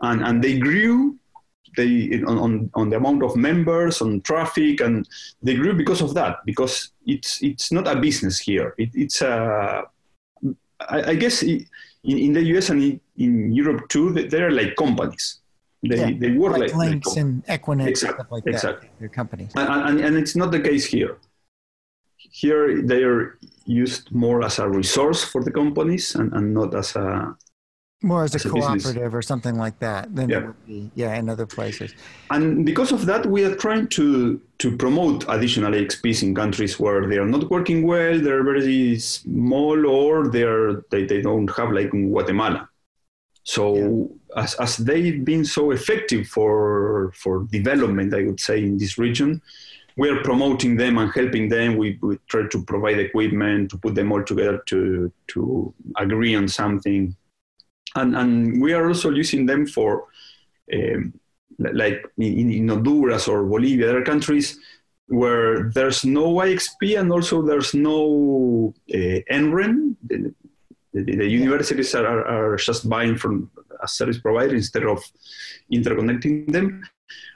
and 0.01 0.23
and 0.23 0.43
they 0.43 0.59
grew. 0.59 1.17
They 1.75 2.21
on, 2.27 2.69
on 2.75 2.91
the 2.91 2.97
amount 2.97 3.23
of 3.23 3.35
members, 3.35 3.99
on 3.99 4.21
traffic, 4.21 4.79
and 4.79 5.07
they 5.41 5.55
grew 5.55 5.73
because 5.73 6.01
of 6.01 6.13
that. 6.13 6.45
Because 6.45 6.91
it's 7.07 7.41
it's 7.41 7.71
not 7.71 7.87
a 7.87 7.95
business 7.95 8.37
here. 8.39 8.75
It, 8.77 8.91
it's 8.93 9.21
a 9.21 9.83
I, 10.79 11.11
I 11.11 11.15
guess. 11.15 11.41
It, 11.41 11.67
in, 12.03 12.17
in 12.17 12.33
the 12.33 12.43
US 12.57 12.69
and 12.69 12.83
in, 12.83 12.99
in 13.17 13.51
Europe 13.51 13.87
too, 13.89 14.11
they, 14.11 14.41
are 14.41 14.51
like 14.51 14.75
companies. 14.75 15.39
They, 15.81 15.97
yeah, 15.97 16.17
they 16.17 16.31
work 16.31 16.53
like, 16.53 16.73
like 16.73 16.91
LINX 16.91 17.05
like 17.07 17.17
and 17.17 17.45
Equinix, 17.45 17.87
exactly, 17.87 18.15
stuff 18.15 18.31
like 18.31 18.47
exactly. 18.47 18.87
that. 18.87 19.01
Your 19.01 19.09
companies, 19.09 19.51
and, 19.55 19.69
and, 19.89 19.99
and 19.99 20.17
it's 20.17 20.35
not 20.35 20.51
the 20.51 20.59
case 20.59 20.85
here. 20.85 21.17
Here 22.31 22.81
they 22.81 23.03
are 23.03 23.37
used 23.65 24.11
more 24.11 24.43
as 24.43 24.59
a 24.59 24.67
resource 24.67 25.23
for 25.23 25.43
the 25.43 25.51
companies 25.51 26.15
and, 26.15 26.33
and 26.33 26.53
not 26.53 26.75
as 26.75 26.95
a 26.95 27.35
more 28.03 28.23
as, 28.23 28.35
as 28.35 28.45
a, 28.45 28.49
cooperative 28.49 29.15
or 29.15 29.21
something 29.21 29.57
like 29.57 29.79
that 29.79 30.13
than 30.13 30.29
yeah. 30.29 30.37
it 30.37 30.45
would 30.47 30.65
be 30.65 30.91
yeah 30.95 31.15
in 31.15 31.29
other 31.29 31.45
places 31.45 31.93
and 32.31 32.65
because 32.65 32.91
of 32.91 33.05
that 33.05 33.25
we 33.25 33.45
are 33.45 33.55
trying 33.55 33.87
to 33.87 34.39
to 34.59 34.75
promote 34.77 35.25
additional 35.29 35.71
IXPs 35.71 36.21
in 36.23 36.35
countries 36.35 36.79
where 36.79 37.07
they 37.07 37.17
are 37.17 37.25
not 37.25 37.49
working 37.49 37.87
well 37.87 38.19
they're 38.19 38.43
very 38.43 38.99
small 38.99 39.87
or 39.87 40.27
they're 40.27 40.83
they, 40.91 41.05
they 41.05 41.21
don't 41.21 41.49
have 41.55 41.71
like 41.71 41.93
in 41.93 42.09
guatemala 42.09 42.67
so 43.43 43.75
yeah. 44.35 44.43
as, 44.43 44.55
as 44.55 44.77
they've 44.77 45.23
been 45.23 45.45
so 45.45 45.71
effective 45.71 46.27
for 46.27 47.13
for 47.15 47.47
development 47.51 48.13
i 48.13 48.23
would 48.23 48.39
say 48.39 48.61
in 48.61 48.77
this 48.77 48.97
region 48.97 49.41
we 49.97 50.09
are 50.09 50.21
promoting 50.23 50.75
them 50.75 50.97
and 50.97 51.11
helping 51.13 51.49
them. 51.49 51.77
We, 51.77 51.99
we, 52.01 52.17
try 52.27 52.47
to 52.47 52.63
provide 52.63 52.99
equipment 52.99 53.71
to 53.71 53.77
put 53.77 53.95
them 53.95 54.11
all 54.11 54.23
together 54.23 54.57
to 54.67 55.11
to 55.27 55.73
agree 55.97 56.35
on 56.35 56.47
something 56.47 57.15
and, 57.95 58.15
and 58.15 58.61
we 58.61 58.73
are 58.73 58.87
also 58.87 59.09
using 59.11 59.45
them 59.45 59.65
for 59.65 60.07
um, 60.73 61.13
like 61.59 62.05
in, 62.17 62.51
in, 62.51 62.69
Honduras 62.69 63.27
or 63.27 63.43
Bolivia, 63.43 63.87
there 63.87 63.99
are 63.99 64.03
countries 64.03 64.57
where 65.07 65.69
there's 65.69 66.03
no 66.03 66.35
IXP 66.35 66.99
and 66.99 67.11
also 67.11 67.41
there's 67.41 67.73
no 67.73 68.73
uh, 68.91 69.19
NREN. 69.31 69.95
The, 70.07 70.33
the, 70.93 71.03
the 71.03 71.27
universities 71.27 71.93
are, 71.93 72.25
are, 72.25 72.55
just 72.55 72.89
buying 72.89 73.17
from 73.17 73.51
a 73.81 73.87
service 73.87 74.19
provider 74.19 74.55
instead 74.55 74.83
of 74.83 75.03
interconnecting 75.71 76.51
them. 76.51 76.83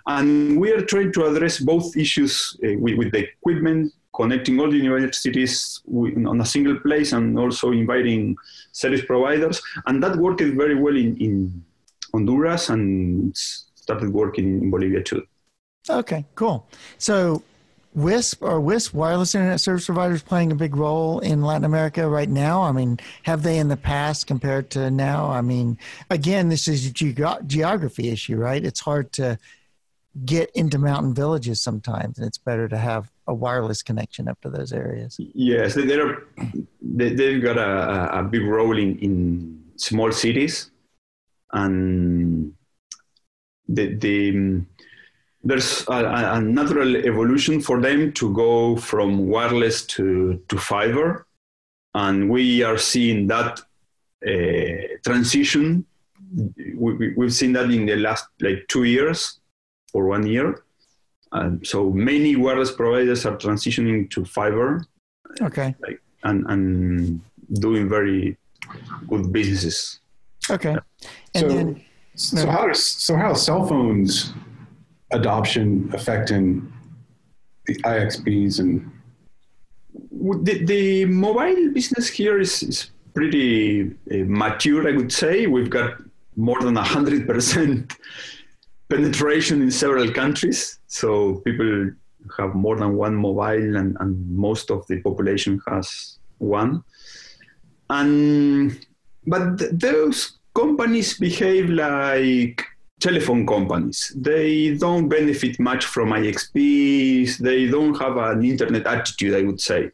And 0.06 0.60
we 0.60 0.72
are 0.72 0.82
trying 0.82 1.12
to 1.14 1.26
address 1.26 1.60
both 1.60 1.96
issues 1.98 2.58
uh, 2.64 2.78
with, 2.78 2.98
with, 2.98 3.12
the 3.12 3.28
equipment, 3.28 3.94
connecting 4.16 4.60
all 4.60 4.72
the 4.72 4.78
universities 4.78 5.82
on 5.94 6.40
a 6.40 6.46
single 6.46 6.80
place, 6.80 7.12
and 7.12 7.38
also 7.38 7.72
inviting 7.72 8.36
service 8.72 9.04
providers. 9.06 9.62
And 9.86 10.02
that 10.04 10.16
worked 10.16 10.42
very 10.42 10.76
well 10.76 10.96
in, 10.96 11.18
in 11.18 11.64
Honduras 12.14 12.70
and 12.70 13.36
started 13.36 14.14
working 14.14 14.62
in 14.62 14.72
Bolivia 14.72 15.04
too. 15.04 15.24
Okay, 15.90 16.26
cool. 16.36 16.68
So 16.98 17.44
WISP 17.98 18.44
or 18.44 18.62
WISP, 18.62 18.94
wireless 18.94 19.34
internet 19.34 19.60
service 19.60 19.86
providers, 19.86 20.22
playing 20.22 20.52
a 20.52 20.56
big 20.56 20.76
role 20.76 21.20
in 21.20 21.42
Latin 21.42 21.66
America 21.66 22.08
right 22.08 22.30
now? 22.30 22.62
I 22.62 22.72
mean, 22.72 23.00
have 23.24 23.42
they 23.42 23.58
in 23.58 23.70
the 23.70 23.78
past 23.78 24.28
compared 24.28 24.70
to 24.72 24.92
now? 24.92 25.28
I 25.28 25.42
mean, 25.42 25.80
again, 26.12 26.50
this 26.50 26.68
is 26.68 26.86
a 26.86 26.92
ge- 26.92 27.48
geography 27.48 28.10
issue, 28.10 28.38
right? 28.38 28.64
It's 28.64 28.82
hard 28.82 29.12
to 29.14 29.40
get 30.26 30.50
into 30.56 30.78
mountain 30.78 31.14
villages 31.14 31.62
sometimes, 31.62 32.18
and 32.18 32.28
it's 32.28 32.38
better 32.38 32.68
to 32.68 32.78
have 32.78 33.12
a 33.28 33.34
wireless 33.34 33.84
connection 33.84 34.28
up 34.28 34.40
to 34.42 34.50
those 34.50 34.74
areas. 34.74 35.16
Yes, 35.20 35.76
they're, 35.76 36.24
they, 36.82 37.14
they've 37.14 37.42
got 37.42 37.58
a, 37.58 38.20
a 38.20 38.24
big 38.24 38.44
role 38.44 38.78
in, 38.78 38.98
in 39.00 39.64
small 39.76 40.12
cities, 40.12 40.72
and 41.52 42.54
the, 43.68 43.96
the 43.96 44.62
there's 45.44 45.88
a, 45.88 46.06
a, 46.36 46.42
natural 46.42 46.98
evolution 46.98 47.62
for 47.62 47.80
them 47.80 48.12
to 48.14 48.34
go 48.34 48.76
from 48.76 49.28
wireless 49.28 49.86
to, 49.86 50.42
to 50.50 50.58
fiber, 50.58 51.26
and 51.94 52.30
we 52.30 52.64
are 52.64 52.78
seeing 52.78 53.28
that 53.28 53.62
uh, 54.28 54.98
transition. 55.06 55.86
We, 56.76 57.14
we've 57.16 57.34
seen 57.34 57.54
that 57.54 57.72
in 57.72 57.86
the 57.86 57.96
last 57.96 58.28
like 58.42 58.66
two 58.68 58.84
years 58.84 59.40
for 59.92 60.08
one 60.08 60.26
year. 60.26 60.64
Um, 61.32 61.64
so 61.64 61.90
many 61.90 62.36
wireless 62.36 62.72
providers 62.72 63.26
are 63.26 63.38
transitioning 63.38 64.10
to 64.12 64.26
fiber. 64.26 64.86
Okay. 65.42 65.76
Like, 65.80 66.02
and, 66.24 66.46
and 66.50 67.22
doing 67.54 67.90
very 67.90 68.38
good 69.08 69.32
businesses. 69.32 70.00
Okay. 70.50 70.78
And 71.36 71.42
so, 71.42 71.48
then, 71.48 71.84
so 72.16 72.46
no. 72.46 72.52
how 72.52 72.74
so 72.74 73.16
how 73.16 73.34
cell 73.34 73.66
phones 73.68 74.34
adoption 75.12 75.90
affecting 75.94 76.72
the 77.66 77.76
IXPs 77.76 78.60
and 78.60 78.92
the, 80.12 80.66
the 80.66 81.06
mobile 81.06 81.72
business 81.74 82.08
here 82.08 82.40
is, 82.40 82.64
is 82.64 82.92
pretty 83.14 83.92
uh, 84.12 84.24
mature, 84.26 84.88
I 84.88 84.96
would 84.96 85.12
say. 85.12 85.48
We've 85.48 85.70
got 85.70 86.02
more 86.36 86.62
than 86.62 86.76
hundred 86.76 87.28
percent 87.28 87.94
penetration 88.90 89.62
in 89.62 89.72
several 89.72 90.12
countries. 90.12 90.80
So 90.88 91.36
people 91.46 91.92
have 92.38 92.56
more 92.56 92.78
than 92.78 92.96
one 92.96 93.16
mobile, 93.16 93.76
and, 93.78 93.98
and 94.00 94.30
most 94.30 94.72
of 94.72 94.86
the 94.88 95.02
population 95.02 95.62
has 95.68 96.20
one. 96.38 96.84
And 97.90 98.86
but 99.26 99.60
th- 99.60 99.72
those 99.74 100.38
companies 100.54 101.18
behave 101.18 101.70
like 101.70 102.64
telephone 103.00 103.46
companies. 103.46 104.12
They 104.16 104.76
don't 104.76 105.08
benefit 105.08 105.60
much 105.60 105.86
from 105.86 106.10
IXPs. 106.10 107.38
They 107.38 107.68
don't 107.68 107.96
have 108.00 108.18
an 108.18 108.44
internet 108.44 108.88
attitude, 108.88 109.36
I 109.36 109.44
would 109.44 109.62
say. 109.62 109.92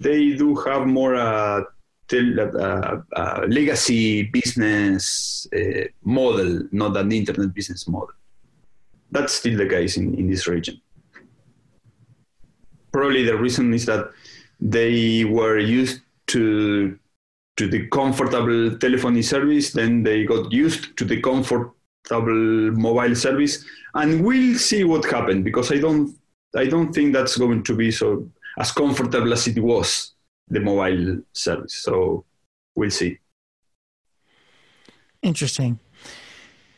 They 0.00 0.34
do 0.34 0.54
have 0.56 0.86
more 0.86 1.14
a 1.14 1.64
tel- 2.08 2.40
uh, 2.40 3.00
uh, 3.14 3.46
legacy 3.48 4.22
business 4.24 5.46
uh, 5.54 5.84
model, 6.04 6.62
not 6.72 6.96
an 6.96 7.12
internet 7.12 7.52
business 7.54 7.88
model. 7.88 8.14
That's 9.10 9.34
still 9.34 9.56
the 9.56 9.68
case 9.68 9.96
in, 9.96 10.14
in 10.14 10.28
this 10.28 10.46
region. 10.46 10.80
Probably 12.92 13.24
the 13.24 13.36
reason 13.36 13.74
is 13.74 13.86
that 13.86 14.10
they 14.60 15.24
were 15.24 15.58
used 15.58 16.00
to 16.28 16.98
to 17.56 17.68
the 17.68 17.86
comfortable 17.88 18.76
telephony 18.76 19.22
service, 19.22 19.72
then 19.72 20.02
they 20.02 20.24
got 20.24 20.52
used 20.52 20.94
to 20.98 21.06
the 21.06 21.22
comfortable 21.22 21.72
mobile 22.72 23.14
service, 23.14 23.64
and 23.94 24.22
we'll 24.22 24.58
see 24.58 24.84
what 24.84 25.06
happened 25.06 25.42
because 25.44 25.72
I 25.72 25.78
don't 25.78 26.14
I 26.54 26.66
don't 26.66 26.92
think 26.92 27.12
that's 27.12 27.36
going 27.36 27.62
to 27.64 27.74
be 27.74 27.90
so 27.90 28.28
as 28.58 28.72
comfortable 28.72 29.32
as 29.32 29.46
it 29.46 29.58
was 29.58 30.15
the 30.48 30.60
mobile 30.60 31.22
service. 31.32 31.74
So 31.74 32.24
we'll 32.74 32.90
see. 32.90 33.18
Interesting. 35.22 35.80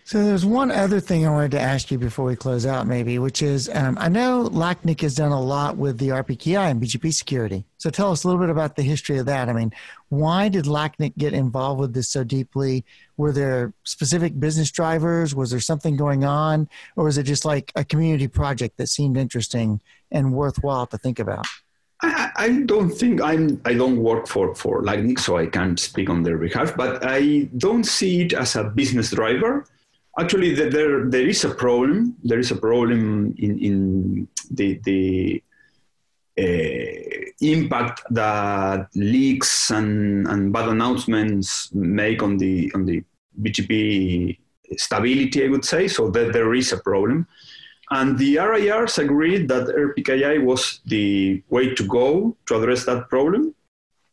So 0.08 0.24
there's 0.24 0.46
one 0.46 0.70
other 0.70 1.00
thing 1.00 1.26
I 1.26 1.30
wanted 1.30 1.50
to 1.50 1.60
ask 1.60 1.90
you 1.90 1.98
before 1.98 2.24
we 2.24 2.34
close 2.34 2.64
out, 2.64 2.86
maybe, 2.86 3.18
which 3.18 3.42
is 3.42 3.68
um, 3.74 3.98
I 4.00 4.08
know 4.08 4.48
LACNIC 4.50 5.02
has 5.02 5.14
done 5.14 5.32
a 5.32 5.40
lot 5.40 5.76
with 5.76 5.98
the 5.98 6.08
RPKI 6.08 6.70
and 6.70 6.80
BGP 6.80 7.12
security. 7.12 7.66
So 7.76 7.90
tell 7.90 8.10
us 8.10 8.24
a 8.24 8.26
little 8.26 8.40
bit 8.40 8.48
about 8.48 8.74
the 8.74 8.82
history 8.82 9.18
of 9.18 9.26
that. 9.26 9.50
I 9.50 9.52
mean, 9.52 9.70
why 10.08 10.48
did 10.48 10.64
LACNIC 10.64 11.18
get 11.18 11.34
involved 11.34 11.78
with 11.78 11.92
this 11.92 12.08
so 12.08 12.24
deeply? 12.24 12.86
Were 13.18 13.32
there 13.32 13.74
specific 13.84 14.40
business 14.40 14.70
drivers? 14.70 15.34
Was 15.34 15.50
there 15.50 15.60
something 15.60 15.98
going 15.98 16.24
on, 16.24 16.70
or 16.96 17.04
was 17.04 17.18
it 17.18 17.24
just 17.24 17.44
like 17.44 17.70
a 17.76 17.84
community 17.84 18.28
project 18.28 18.78
that 18.78 18.86
seemed 18.86 19.18
interesting 19.18 19.82
and 20.10 20.32
worthwhile 20.32 20.86
to 20.86 20.96
think 20.96 21.18
about? 21.18 21.44
I, 22.01 22.30
I, 22.36 22.49
don't 22.61 22.90
think 22.90 23.20
I'm. 23.20 23.61
I 23.64 23.74
don't 23.74 23.96
work 23.96 24.28
for 24.28 24.55
for 24.55 24.82
LACNIC, 24.82 25.18
so 25.18 25.36
I 25.36 25.46
can't 25.46 25.80
speak 25.80 26.09
on 26.09 26.22
their 26.22 26.38
behalf. 26.38 26.76
But 26.76 27.05
I 27.05 27.49
don't 27.57 27.84
see 27.84 28.22
it 28.22 28.32
as 28.32 28.55
a 28.55 28.64
business 28.64 29.11
driver 29.11 29.66
actually 30.18 30.55
there 30.55 31.09
there 31.09 31.28
is 31.28 31.44
a 31.44 31.55
problem. 31.55 32.16
There 32.22 32.38
is 32.38 32.51
a 32.51 32.57
problem 32.57 33.34
in 33.38 33.59
in 33.59 34.28
the 34.51 34.80
the 34.84 35.42
uh, 36.38 37.30
impact 37.40 38.03
that 38.11 38.88
leaks 38.94 39.70
and, 39.70 40.26
and 40.28 40.53
bad 40.53 40.68
announcements 40.68 41.72
make 41.72 42.22
on 42.22 42.36
the 42.36 42.70
on 42.74 42.84
the 42.84 43.03
BGP 43.40 44.38
stability, 44.76 45.44
I 45.44 45.49
would 45.49 45.64
say. 45.64 45.88
So 45.88 46.11
that 46.11 46.32
there 46.32 46.55
is 46.55 46.72
a 46.72 46.78
problem. 46.78 47.26
And 47.91 48.18
the 48.18 48.39
RIRs 48.39 48.99
agreed 48.99 49.49
that 49.49 49.68
RPKI 49.68 50.45
was 50.45 50.80
the 50.86 51.43
way 51.49 51.74
to 51.74 51.86
go 51.86 52.36
to 52.47 52.57
address 52.57 52.84
that 52.84 53.09
problem. 53.09 53.55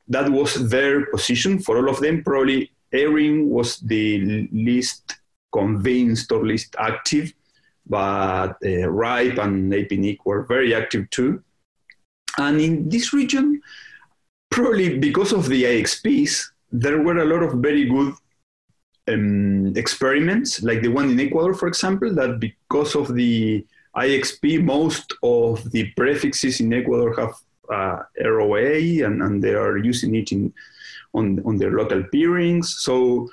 That 0.08 0.30
was 0.30 0.70
their 0.70 1.08
position 1.08 1.60
for 1.60 1.78
all 1.78 1.90
of 1.90 2.00
them. 2.00 2.24
Probably 2.24 2.72
ARIN 2.94 3.50
was 3.50 3.80
the 3.80 4.48
least 4.52 5.18
convinced 5.52 6.32
or 6.32 6.46
least 6.46 6.76
active, 6.80 7.34
but 7.86 8.56
uh, 8.64 8.90
RIPE 8.90 9.38
and 9.40 9.74
APNIC 9.74 10.20
were 10.26 10.44
very 10.44 10.74
active 10.74 11.10
too. 11.10 11.44
And 12.38 12.62
in 12.62 12.90
this 12.90 13.14
region, 13.14 13.62
probably 14.50 14.98
because 15.00 15.34
of 15.34 15.48
the 15.48 15.64
IXPs, 15.64 16.46
there 16.72 17.02
were 17.02 17.18
a 17.18 17.26
lot 17.26 17.44
of 17.44 17.62
very 17.62 17.86
good 17.86 18.14
um, 19.08 19.74
experiments, 19.76 20.64
like 20.64 20.82
the 20.82 20.88
one 20.88 21.10
in 21.10 21.20
Ecuador, 21.20 21.54
for 21.54 21.68
example, 21.68 22.14
that 22.16 22.40
because 22.40 22.96
of 22.96 23.14
the 23.14 23.66
IXP, 23.96 24.64
most 24.64 25.14
of 25.24 25.72
the 25.72 25.92
prefixes 25.92 26.60
in 26.60 26.74
Ecuador 26.74 27.14
have 27.16 27.34
uh, 27.72 28.04
ROA 28.24 29.06
and, 29.06 29.22
and, 29.22 29.44
they 29.44 29.54
are 29.54 29.78
using 29.78 30.16
it 30.16 30.32
in, 30.32 30.54
on, 31.14 31.42
on 31.46 31.58
their 31.58 31.72
local 31.72 32.04
peerings. 32.04 32.76
So 32.80 33.30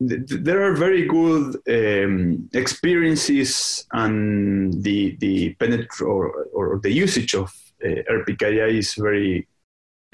there 0.00 0.62
are 0.62 0.74
very 0.74 1.06
good 1.06 1.56
um, 1.68 2.48
experiences 2.52 3.86
and 3.92 4.82
the 4.82 5.16
the 5.20 5.54
penet- 5.54 6.02
or, 6.02 6.46
or 6.52 6.80
the 6.82 6.90
usage 6.90 7.34
of 7.34 7.50
uh, 7.84 8.02
RPKI 8.10 8.78
is 8.78 8.94
very 8.94 9.46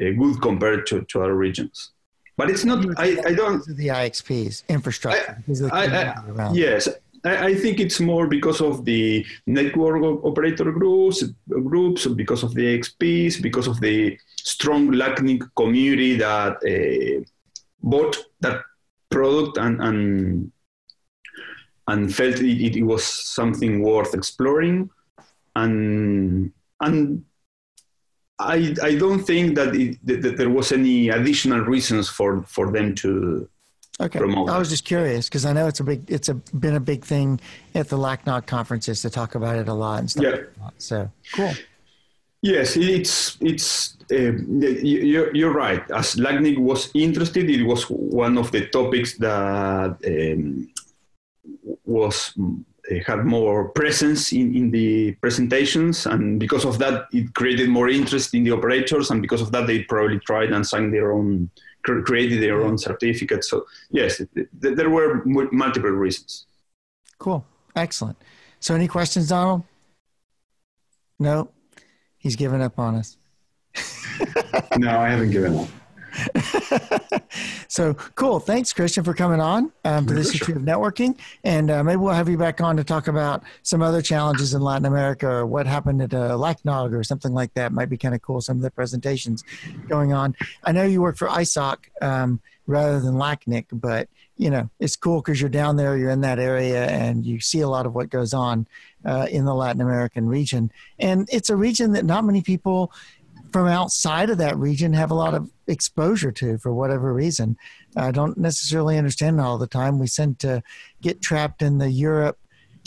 uh, 0.01 0.11
good 0.11 0.41
compared 0.43 0.87
to, 0.89 1.03
to 1.03 1.23
other 1.23 1.35
regions. 1.35 1.93
But 2.41 2.49
it's 2.49 2.65
not. 2.65 2.79
I, 2.97 3.09
I 3.31 3.35
don't. 3.35 3.63
The 3.83 3.89
IXPs 3.89 4.67
infrastructure. 4.69 5.45
I, 5.71 5.85
I, 5.85 6.53
yes, 6.55 6.89
I, 7.23 7.55
think 7.55 7.81
it's 7.81 8.01
more 8.01 8.27
because 8.27 8.63
of 8.63 8.87
the 8.87 9.27
network 9.47 10.03
operator 10.25 10.73
groups, 10.73 11.23
groups 11.49 12.07
because 12.07 12.43
of 12.43 12.55
the 12.55 12.65
IXPs, 12.79 13.43
because 13.43 13.67
of 13.67 13.79
the 13.81 14.19
strong 14.37 14.91
LACNIC 14.91 15.51
community 15.55 16.17
that 16.17 16.57
uh, 16.65 17.23
bought 17.83 18.17
that 18.41 18.63
product 19.11 19.59
and 19.59 19.83
and 19.83 20.53
and 21.89 22.15
felt 22.15 22.37
it, 22.41 22.77
it 22.79 22.85
was 22.85 23.05
something 23.05 23.83
worth 23.83 24.15
exploring 24.15 24.89
and 25.57 26.53
and 26.81 27.23
I, 28.41 28.75
I 28.83 28.95
don't 28.97 29.21
think 29.21 29.55
that, 29.57 29.75
it, 29.75 29.99
that, 30.05 30.37
there 30.37 30.51
was 30.51 30.73
any 30.73 31.11
additional 31.11 31.61
reasons 31.61 32.09
for, 32.09 32.43
for 32.43 32.73
them 32.73 32.95
to 32.97 33.49
okay. 34.01 34.19
promote. 34.19 34.49
I 34.49 34.59
was 34.59 34.71
just 34.71 34.85
curious 34.85 35.29
because 35.29 35.45
I 35.45 35.53
know 35.53 35.67
it's 35.67 35.81
a 35.81 35.85
big 35.85 36.11
it's 36.11 36.29
a 36.29 36.35
been 36.35 36.77
a 36.77 36.81
big 36.81 37.05
thing 37.05 37.41
at 37.75 37.89
the 37.89 37.97
LACNOG 37.97 38.47
conferences 38.47 39.03
to 39.03 39.11
talk 39.11 39.35
about 39.35 39.57
it 39.57 39.69
a 39.69 39.75
lot 39.75 40.01
and 40.01 40.11
stuff. 40.11 40.25
Yeah. 40.25 40.65
Like 40.65 40.75
so 40.79 41.11
cool. 41.35 41.53
Yes, 42.43 42.77
it's 42.77 43.37
it's 43.41 43.99
uh, 44.11 44.33
you're, 44.83 45.35
you're 45.37 45.53
right. 45.53 45.89
As 45.91 46.15
LACNIC 46.17 46.59
was 46.59 46.91
interested, 46.95 47.51
it 47.51 47.65
was 47.65 47.85
one 47.85 48.39
of 48.39 48.51
the 48.51 48.67
topics 48.67 49.19
that 49.19 49.99
um, 50.07 50.69
was 51.85 52.33
had 52.99 53.25
more 53.25 53.69
presence 53.69 54.33
in, 54.33 54.55
in 54.55 54.71
the 54.71 55.13
presentations, 55.21 56.07
and 56.07 56.39
because 56.41 56.65
of 56.65 56.79
that, 56.79 57.07
it 57.13 57.33
created 57.35 57.69
more 57.69 57.89
interest 57.89 58.35
in 58.35 58.45
the 58.45 58.51
operators, 58.51 59.11
and 59.11 59.23
because 59.23 59.41
of 59.41 59.53
that, 59.53 59.67
they 59.67 59.85
probably 59.85 60.19
tried 60.21 60.53
and 60.53 60.67
signed 60.67 60.93
their 60.93 61.13
own, 61.13 61.49
created 61.83 62.43
their 62.43 62.63
own 62.63 62.77
certificate. 62.77 63.45
So 63.45 63.67
yes, 63.91 64.21
there 64.53 64.91
were 64.91 65.23
multiple 65.25 65.91
reasons. 65.91 66.47
Cool, 67.19 67.45
excellent. 67.77 68.17
So, 68.61 68.75
any 68.75 68.89
questions, 68.89 69.29
Donald? 69.29 69.63
No. 71.19 71.51
He's 72.19 72.37
given 72.37 72.61
up 72.61 72.79
on 72.79 72.97
us. 72.97 73.17
no, 74.77 75.01
I 75.01 75.09
haven't 75.09 75.31
given 75.31 75.57
up. 75.57 75.69
so 77.69 77.95
cool. 78.15 78.41
Thanks, 78.41 78.73
Christian, 78.73 79.05
for 79.05 79.15
coming 79.15 79.41
on 79.41 79.73
um, 79.85 80.07
to 80.07 80.15
this 80.15 80.35
issue 80.35 80.53
of 80.53 80.63
networking. 80.63 81.19
And 81.45 81.71
uh, 81.71 81.83
maybe 81.85 81.97
we'll 81.97 82.15
have 82.15 82.29
you 82.29 82.39
back 82.39 82.61
on 82.61 82.77
to 82.77 82.85
talk 82.85 83.09
about 83.09 83.43
some 83.63 83.83
other 83.83 84.03
challenges 84.03 84.55
in 84.55 84.63
Latin 84.63 84.87
America 84.87 85.29
or 85.29 85.47
what 85.47 85.67
happened 85.67 86.03
at 86.03 86.15
uh, 86.15 86.37
LACNOG 86.37 86.93
or 86.93 87.05
something 87.05 87.33
like 87.33 87.55
that. 87.55 87.73
Might 87.73 87.89
be 87.89 87.97
kind 87.97 88.15
of 88.15 88.23
cool, 88.23 88.41
some 88.41 88.57
of 88.57 88.63
the 88.63 88.71
presentations 88.71 89.45
going 89.89 90.13
on. 90.13 90.35
I 90.65 90.73
know 90.73 90.85
you 90.85 91.03
work 91.03 91.17
for 91.17 91.29
ISOC 91.29 91.77
um, 92.03 92.41
rather 92.67 93.01
than 93.01 93.15
LACNIC, 93.15 93.67
but 93.73 94.09
you 94.41 94.49
know, 94.49 94.71
it's 94.79 94.97
cool 94.97 95.21
because 95.21 95.39
you're 95.39 95.51
down 95.51 95.77
there, 95.77 95.99
you're 95.99 96.09
in 96.09 96.23
that 96.23 96.39
area, 96.39 96.87
and 96.87 97.27
you 97.27 97.41
see 97.41 97.61
a 97.61 97.69
lot 97.69 97.85
of 97.85 97.95
what 97.95 98.09
goes 98.09 98.33
on 98.33 98.67
uh, 99.05 99.27
in 99.31 99.45
the 99.45 99.55
Latin 99.55 99.83
American 99.83 100.27
region. 100.27 100.73
And 100.99 101.29
it's 101.31 101.51
a 101.51 101.57
region 101.57 101.93
that 101.93 102.07
not 102.07 102.25
many 102.25 102.41
people 102.41 102.91
from 103.53 103.67
outside 103.67 104.31
of 104.31 104.39
that 104.39 104.57
region 104.57 104.93
have 104.93 105.11
a 105.11 105.15
lot 105.15 105.35
of 105.35 105.51
exposure 105.67 106.33
to 106.33 106.59
for 106.59 106.73
whatever 106.73 107.13
reason. 107.13 107.57
I 107.97 108.11
don't 108.11 108.39
necessarily 108.39 108.99
understand 108.99 109.41
all 109.41 109.59
the 109.59 109.67
time. 109.67 109.99
We 109.99 110.09
tend 110.09 110.39
to 110.41 110.63
get 111.01 111.21
trapped 111.21 111.63
in 111.63 111.79
the 111.79 111.91
Europe, 111.91 112.39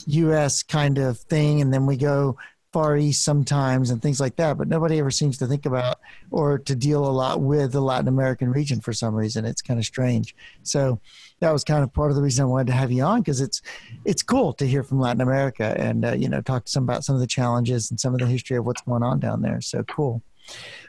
US 0.08 0.64
kind 0.64 0.98
of 0.98 1.20
thing, 1.20 1.62
and 1.62 1.74
then 1.74 1.86
we 1.86 1.98
go 1.98 2.38
Far 2.74 2.98
East 2.98 3.24
sometimes 3.24 3.92
and 3.92 4.02
things 4.02 4.20
like 4.20 4.36
that, 4.38 4.58
but 4.58 4.68
nobody 4.68 4.98
ever 4.98 5.12
seems 5.12 5.38
to 5.38 5.46
think 5.46 5.68
about 5.68 6.00
or 6.32 6.58
to 6.58 6.76
deal 6.76 7.06
a 7.06 7.12
lot 7.12 7.40
with 7.40 7.72
the 7.72 7.82
Latin 7.82 8.08
American 8.08 8.50
region 8.50 8.82
for 8.82 8.94
some 8.94 9.14
reason. 9.14 9.46
It's 9.46 9.62
kind 9.62 9.80
of 9.80 9.86
strange. 9.86 10.36
So 10.64 11.00
that 11.40 11.54
was 11.54 11.64
kind 11.64 11.84
of 11.84 11.94
part 11.94 12.10
of 12.10 12.16
the 12.16 12.24
reason 12.24 12.42
I 12.42 12.48
wanted 12.48 12.68
to 12.68 12.74
have 12.74 12.92
you 12.92 13.04
on 13.04 13.22
because 13.22 13.42
it's 13.42 13.62
it's 14.06 14.24
cool 14.24 14.54
to 14.54 14.66
hear 14.66 14.82
from 14.82 15.00
Latin 15.00 15.22
America 15.22 15.76
and 15.78 16.04
uh, 16.04 16.14
you 16.14 16.28
know 16.28 16.42
talk 16.42 16.66
to 16.66 16.72
some 16.72 16.84
about 16.84 17.04
some 17.04 17.14
of 17.14 17.22
the 17.22 17.28
challenges 17.28 17.92
and 17.92 18.00
some 18.00 18.14
of 18.14 18.20
the 18.20 18.26
history 18.26 18.58
of 18.58 18.66
what's 18.66 18.82
going 18.82 19.04
on 19.04 19.20
down 19.20 19.44
there. 19.44 19.62
So 19.62 19.84
cool. 19.84 20.24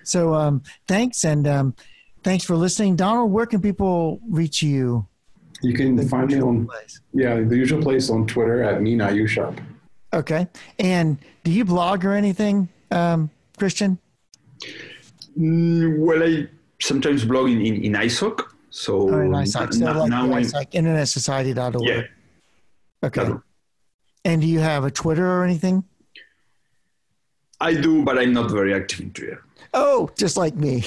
So 0.05 0.35
um, 0.35 0.63
thanks 0.87 1.25
and 1.25 1.47
um, 1.47 1.75
thanks 2.23 2.45
for 2.45 2.57
listening, 2.57 2.97
Donald. 2.97 3.33
Where 3.33 3.47
can 3.47 3.61
people 3.61 4.21
reach 4.29 4.63
you? 4.63 5.07
You 5.63 5.75
can 5.75 6.07
find 6.09 6.31
me 6.31 6.41
on 6.41 6.67
place. 6.67 7.01
yeah 7.13 7.41
the 7.41 7.57
usual 7.57 7.81
place 7.81 8.11
on 8.11 8.27
Twitter 8.27 8.63
at 8.63 8.83
Nina 8.83 9.09
Usharp. 9.09 9.59
Okay. 10.13 10.47
And 10.79 11.19
do 11.43 11.51
you 11.51 11.65
blog 11.65 12.05
or 12.05 12.13
anything, 12.13 12.69
um, 12.91 13.31
Christian? 13.59 13.99
Mm, 15.39 15.99
well, 15.99 16.23
I 16.23 16.47
sometimes 16.81 17.25
blog 17.25 17.51
in, 17.51 17.61
in, 17.61 17.85
in 17.85 17.93
ISOC. 17.95 18.43
So, 18.71 19.11
oh, 19.11 19.21
in 19.21 19.31
ISOC. 19.31 19.75
So 19.75 19.85
like 19.85 20.11
now 20.11 20.27
ISOC, 20.29 20.71
internetsociety.org. 20.73 21.87
Yeah. 21.87 22.03
Okay. 23.03 23.31
And 24.25 24.41
do 24.41 24.47
you 24.47 24.61
have 24.61 24.85
a 24.85 24.91
Twitter 24.91 25.27
or 25.27 25.45
anything? 25.45 25.85
I 27.65 27.75
do, 27.75 28.05
but 28.05 28.19
I'm 28.19 28.33
not 28.33 28.51
very 28.51 28.75
active 28.75 29.01
in 29.01 29.11
Twitter. 29.13 29.43
Oh, 29.73 30.11
just 30.17 30.37
like 30.37 30.55
me. 30.55 30.85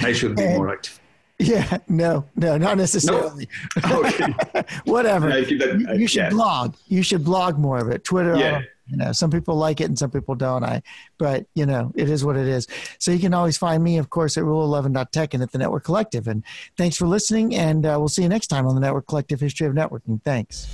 I 0.00 0.12
should 0.12 0.36
be 0.36 0.44
and, 0.44 0.56
more 0.56 0.72
active. 0.72 1.00
Yeah, 1.40 1.78
no, 1.88 2.24
no, 2.36 2.56
not 2.56 2.78
necessarily. 2.78 3.48
No. 3.84 4.04
Okay. 4.04 4.32
Whatever. 4.84 5.28
That, 5.30 5.96
you 5.98 6.06
should 6.06 6.16
yeah. 6.16 6.30
blog. 6.30 6.76
You 6.86 7.02
should 7.02 7.24
blog 7.24 7.58
more 7.58 7.78
of 7.78 7.88
it. 7.90 8.04
Twitter. 8.04 8.36
Yeah. 8.36 8.62
You 8.86 8.98
know, 8.98 9.10
some 9.10 9.32
people 9.32 9.56
like 9.56 9.80
it 9.80 9.84
and 9.84 9.98
some 9.98 10.12
people 10.12 10.36
don't. 10.36 10.62
I, 10.62 10.80
but 11.18 11.46
you 11.54 11.66
know, 11.66 11.90
it 11.96 12.08
is 12.08 12.24
what 12.24 12.36
it 12.36 12.46
is. 12.46 12.68
So 13.00 13.10
you 13.10 13.18
can 13.18 13.34
always 13.34 13.58
find 13.58 13.82
me, 13.82 13.98
of 13.98 14.10
course, 14.10 14.36
at 14.36 14.44
rule11.tech 14.44 15.34
and 15.34 15.42
at 15.42 15.50
the 15.50 15.58
Network 15.58 15.82
Collective. 15.82 16.28
And 16.28 16.44
thanks 16.76 16.96
for 16.96 17.08
listening. 17.08 17.56
And 17.56 17.84
uh, 17.84 17.96
we'll 17.98 18.08
see 18.08 18.22
you 18.22 18.28
next 18.28 18.46
time 18.46 18.68
on 18.68 18.76
the 18.76 18.80
Network 18.80 19.08
Collective 19.08 19.40
History 19.40 19.66
of 19.66 19.74
Networking. 19.74 20.22
Thanks. 20.22 20.68